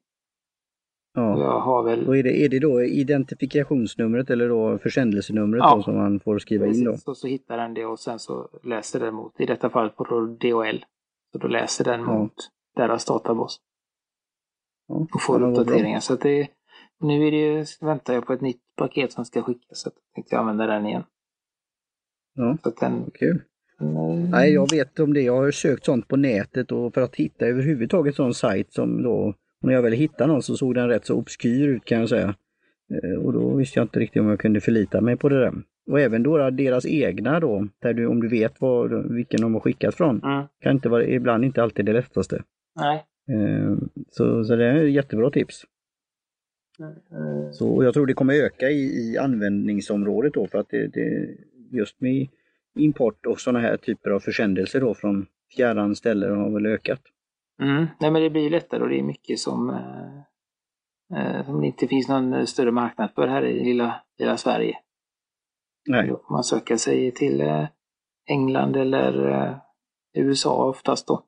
Och 1.18 1.22
ja. 1.24 1.40
jag 1.40 1.60
har 1.60 1.84
väl 1.84 2.08
Och 2.08 2.18
är 2.18 2.24
det, 2.24 2.46
är 2.46 2.50
det 2.50 2.60
då 2.60 2.84
identifikationsnumret 2.84 4.30
eller 4.30 4.50
då 4.50 4.78
försändelsenumret 4.78 5.60
Ja. 5.64 5.76
då 5.76 5.84
som 5.84 5.96
man 5.96 6.20
får 6.20 6.40
skriva 6.40 6.66
in 6.68 6.84
då? 6.84 6.92
Precis, 6.92 7.08
och 7.08 7.18
så 7.18 7.28
hittar 7.28 7.58
den 7.58 7.74
det 7.74 7.86
och 7.86 8.00
sen 8.00 8.20
så 8.20 8.50
läser 8.64 9.00
den 9.00 9.14
mot, 9.14 9.40
i 9.40 9.46
detta 9.46 9.70
fallet 9.70 9.96
på 9.96 10.04
DHL. 10.42 10.86
Så 11.32 11.38
då 11.38 11.48
läser 11.48 11.84
den 11.84 12.00
Ja. 12.00 12.18
mot 12.18 12.34
deras 12.76 13.06
databas 13.06 13.58
Ja. 14.88 15.08
och 15.14 15.22
får 15.22 15.44
uppdateringar. 15.44 16.00
Så 16.00 16.14
att 16.14 16.22
det, 16.22 16.48
nu 17.02 17.28
är 17.28 17.32
det, 17.32 17.66
väntar 17.82 18.14
jag 18.14 18.26
på 18.28 18.34
ett 18.34 18.42
nytt 18.42 18.62
paket 18.78 19.12
som 19.12 19.26
ska 19.26 19.42
skickas 19.42 19.80
så 19.82 19.90
jag 19.90 20.14
tänkte 20.16 20.38
använda 20.38 20.68
den 20.68 20.86
igen. 20.86 21.04
Ja. 22.36 22.58
Så 22.64 22.70
den, 22.80 23.12
Kul. 23.14 23.42
mm, 23.82 24.30
Nej, 24.30 24.54
jag 24.54 24.72
vet 24.72 25.00
om 25.00 25.14
det. 25.14 25.22
Jag 25.22 25.36
har 25.36 25.52
sökt 25.52 25.86
sånt 25.86 26.08
på 26.08 26.16
nätet 26.16 26.72
och 26.72 26.94
för 26.94 27.02
att 27.02 27.16
hitta 27.16 27.46
överhuvudtaget 27.46 28.16
sån 28.16 28.34
sajt 28.34 28.74
som 28.74 29.04
då, 29.04 29.34
när 29.62 29.74
jag 29.74 29.82
väl 29.82 29.94
hittade 29.94 30.34
någon 30.34 30.42
så 30.44 30.56
såg 30.56 30.76
den 30.76 30.88
rätt 30.88 31.06
så 31.06 31.16
obskyr 31.16 31.68
ut 31.68 31.86
kan 31.86 32.00
jag 32.00 32.10
säga. 32.10 32.36
Eh, 32.94 33.20
Och 33.26 33.34
då 33.34 33.56
visste 33.56 33.80
jag 33.80 33.84
inte 33.86 34.00
riktigt 34.00 34.22
om 34.22 34.28
jag 34.30 34.40
kunde 34.40 34.62
förlita 34.62 35.02
mig 35.02 35.18
på 35.18 35.30
det 35.30 35.40
där. 35.40 35.54
Och 35.92 36.00
även 36.00 36.24
då 36.24 36.50
deras 36.50 36.86
egna 36.86 37.40
då, 37.40 37.68
där 37.80 37.94
du, 37.94 38.06
om 38.08 38.22
du 38.22 38.28
vet 38.30 38.62
vad, 38.62 39.14
vilken 39.14 39.42
de 39.42 39.54
har 39.54 39.62
skickat 39.62 39.96
från, 39.96 40.22
Mm, 40.24 40.46
kan 40.62 40.72
inte 40.72 40.90
vara, 40.90 41.06
ibland 41.06 41.46
inte 41.46 41.64
alltid 41.64 41.86
det 41.86 41.94
lättaste. 41.94 42.44
nej. 42.76 43.06
Eh, 43.30 43.78
Så, 44.10 44.44
så 44.44 44.56
det 44.56 44.66
är 44.66 44.84
ett 44.86 44.92
jättebra 44.94 45.30
tips. 45.32 45.66
Så, 47.52 47.84
jag 47.84 47.94
tror 47.94 48.06
det 48.06 48.14
kommer 48.14 48.34
öka 48.34 48.70
i, 48.70 49.12
i 49.12 49.18
användningsområdet 49.18 50.34
då 50.34 50.48
för 50.48 50.58
att 50.58 50.70
det, 50.70 50.88
det 50.88 51.38
just 51.72 52.02
med 52.02 52.28
import 52.80 53.26
och 53.26 53.40
sådana 53.40 53.60
här 53.60 53.78
typer 53.78 54.10
av 54.10 54.20
försändelser 54.20 54.80
då 54.82 54.94
från 54.94 55.26
fjärran 55.56 55.96
ställen 55.96 56.38
har 56.38 56.50
väl 56.50 56.66
ökat. 56.66 57.02
Mm, 57.62 57.86
nej 58.00 58.12
men 58.12 58.22
det 58.22 58.30
blir 58.30 58.50
lättare 58.50 58.84
och 58.84 58.90
det 58.90 59.00
är 59.00 59.04
mycket 59.04 59.40
som, 59.40 59.70
eh, 59.70 60.18
eh, 61.38 61.46
som 61.46 61.62
det 61.62 61.68
inte 61.68 61.88
finns 61.88 62.08
någon 62.08 62.34
eh, 62.34 62.46
större 62.46 62.72
marknad 62.72 63.12
för 63.16 63.28
här 63.28 63.46
i 63.46 63.64
lilla, 63.64 64.04
lilla 64.20 64.38
Sverige. 64.38 64.78
Nej, 65.90 66.08
Då 66.08 66.18
får 66.28 66.34
man 66.34 66.44
söka 66.44 66.78
sig 66.78 67.12
till 67.12 67.42
eh, 67.42 67.68
England 68.30 68.76
eller 68.76 69.28
eh, 69.32 69.56
USA 70.14 70.70
oftast 70.70 71.08
då. 71.08 71.24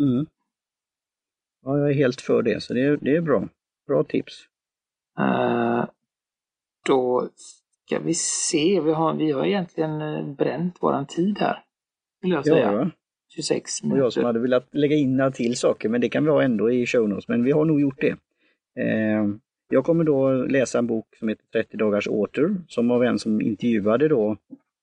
mm. 0.00 0.26
ja, 1.64 1.78
jag 1.78 1.90
är 1.90 1.94
helt 1.94 2.20
för 2.20 2.42
det 2.42 2.62
så 2.62 2.74
det, 2.74 2.82
är- 2.82 2.96
det 3.00 3.16
är 3.16 3.20
bra. 3.20 3.48
Bra 3.86 4.04
tips. 4.04 4.44
Eh, 5.18 5.84
då 6.86 7.28
ska 7.86 7.98
vi 7.98 8.14
se, 8.14 8.80
vi 8.80 8.92
har, 8.92 9.14
vi 9.14 9.32
har 9.32 9.46
egentligen 9.46 10.00
eh, 10.00 10.26
bränt 10.26 10.82
våran 10.82 11.06
tid 11.06 11.38
här. 11.38 11.64
Vill 12.22 12.30
jag 12.32 12.44
säga. 12.44 12.72
Ja, 12.72 12.90
26 13.28 13.82
och 13.82 13.98
jag 13.98 14.12
som 14.12 14.20
minuter. 14.20 14.22
hade 14.22 14.38
velat 14.38 14.74
lägga 14.74 14.96
in 14.96 15.16
några 15.16 15.30
till 15.30 15.56
saker 15.56 15.88
men 15.88 16.00
det 16.00 16.08
kan 16.08 16.24
vi 16.24 16.30
ha 16.30 16.42
ändå 16.42 16.70
i 16.70 16.86
show 16.86 17.08
notes 17.08 17.28
men 17.28 17.44
vi 17.44 17.52
har 17.52 17.64
nog 17.64 17.80
gjort 17.80 18.00
det. 18.00 18.16
Eh, 18.82 19.26
jag 19.68 19.84
kommer 19.84 20.04
då 20.04 20.32
läsa 20.32 20.78
en 20.78 20.86
bok 20.86 21.16
som 21.18 21.28
heter 21.28 21.44
30 21.52 21.76
dagars 21.76 22.08
åter 22.08 22.56
som 22.68 22.90
av 22.90 23.04
en 23.04 23.18
som 23.18 23.40
intervjuade 23.40 24.08
då 24.08 24.36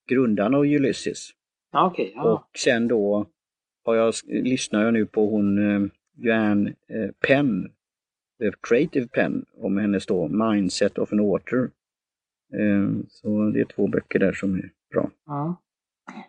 grundarna 0.10 0.58
av 0.58 0.63
Ulysses. 0.63 1.30
Okej, 1.74 2.13
ja. 2.16 2.34
Och 2.34 2.58
sen 2.58 2.88
då 2.88 3.26
har 3.86 3.96
jag, 3.96 4.13
lyssnar 4.28 4.84
jag 4.84 4.94
nu 4.94 5.06
på 5.06 5.30
hon 5.30 5.60
Joanne 6.18 6.74
Penn, 7.28 7.72
Creative 8.52 9.08
Penn, 9.08 9.46
om 9.58 9.78
hennes 9.78 10.06
då 10.06 10.28
Mindset 10.28 10.98
of 10.98 11.14
an 11.14 11.20
Author. 11.20 11.72
Eh, 12.54 13.06
så 13.10 13.50
det 13.54 13.60
är 13.60 13.66
två 13.66 13.88
böcker 13.88 14.20
där 14.20 14.34
som 14.34 14.56
är 14.56 14.72
bra. 14.92 15.10
ja. 15.26 15.56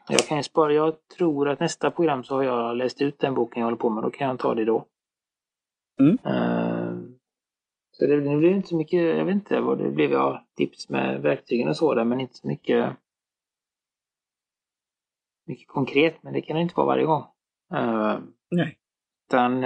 Jag 0.09 0.21
kan 0.21 0.45
spara, 0.45 0.73
jag 0.73 1.09
tror 1.09 1.49
att 1.49 1.61
nästa 1.61 1.91
program 1.91 2.25
så 2.25 2.35
har 2.35 2.43
jag 2.43 2.77
läst 2.77 3.03
ut 3.03 3.19
den 3.19 3.35
boken 3.35 3.61
jag 3.61 3.67
håller 3.67 3.77
på 3.77 3.91
med, 3.91 4.03
då 4.03 4.11
kan 4.11 4.29
jag 4.29 4.39
ta 4.39 4.55
det 4.55 4.65
då. 4.65 4.87
Mm. 6.01 6.19
Eh, 6.25 6.99
så 7.91 8.07
det, 8.07 8.21
det 8.21 8.37
blev 8.37 8.53
inte 8.53 8.69
så 8.69 8.77
mycket, 8.77 9.01
jag 9.01 9.25
vet 9.25 9.35
inte 9.35 9.61
vad 9.61 9.79
det 9.79 9.91
blev, 9.91 10.11
ja, 10.11 10.47
tips 10.57 10.89
med 10.89 11.23
verktygen 11.23 11.69
och 11.69 11.77
så 11.77 11.95
där, 11.95 12.05
men 12.05 12.21
inte 12.21 12.35
så 12.35 12.49
mycket 12.49 12.97
mycket 15.47 15.69
konkret, 15.69 16.23
men 16.23 16.33
det 16.33 16.41
kan 16.41 16.57
det 16.57 16.63
inte 16.63 16.75
vara 16.77 16.87
varje 16.87 17.05
gång. 17.05 17.25
Eh, 17.75 18.19
Nej, 18.51 18.79
utan 19.29 19.65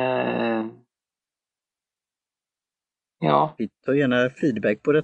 ja, 3.20 3.54
vi 3.59 3.68
tar 3.87 3.92
gärna 3.92 4.31
feedback 4.31 4.83
på 4.83 4.92
det, 4.92 5.02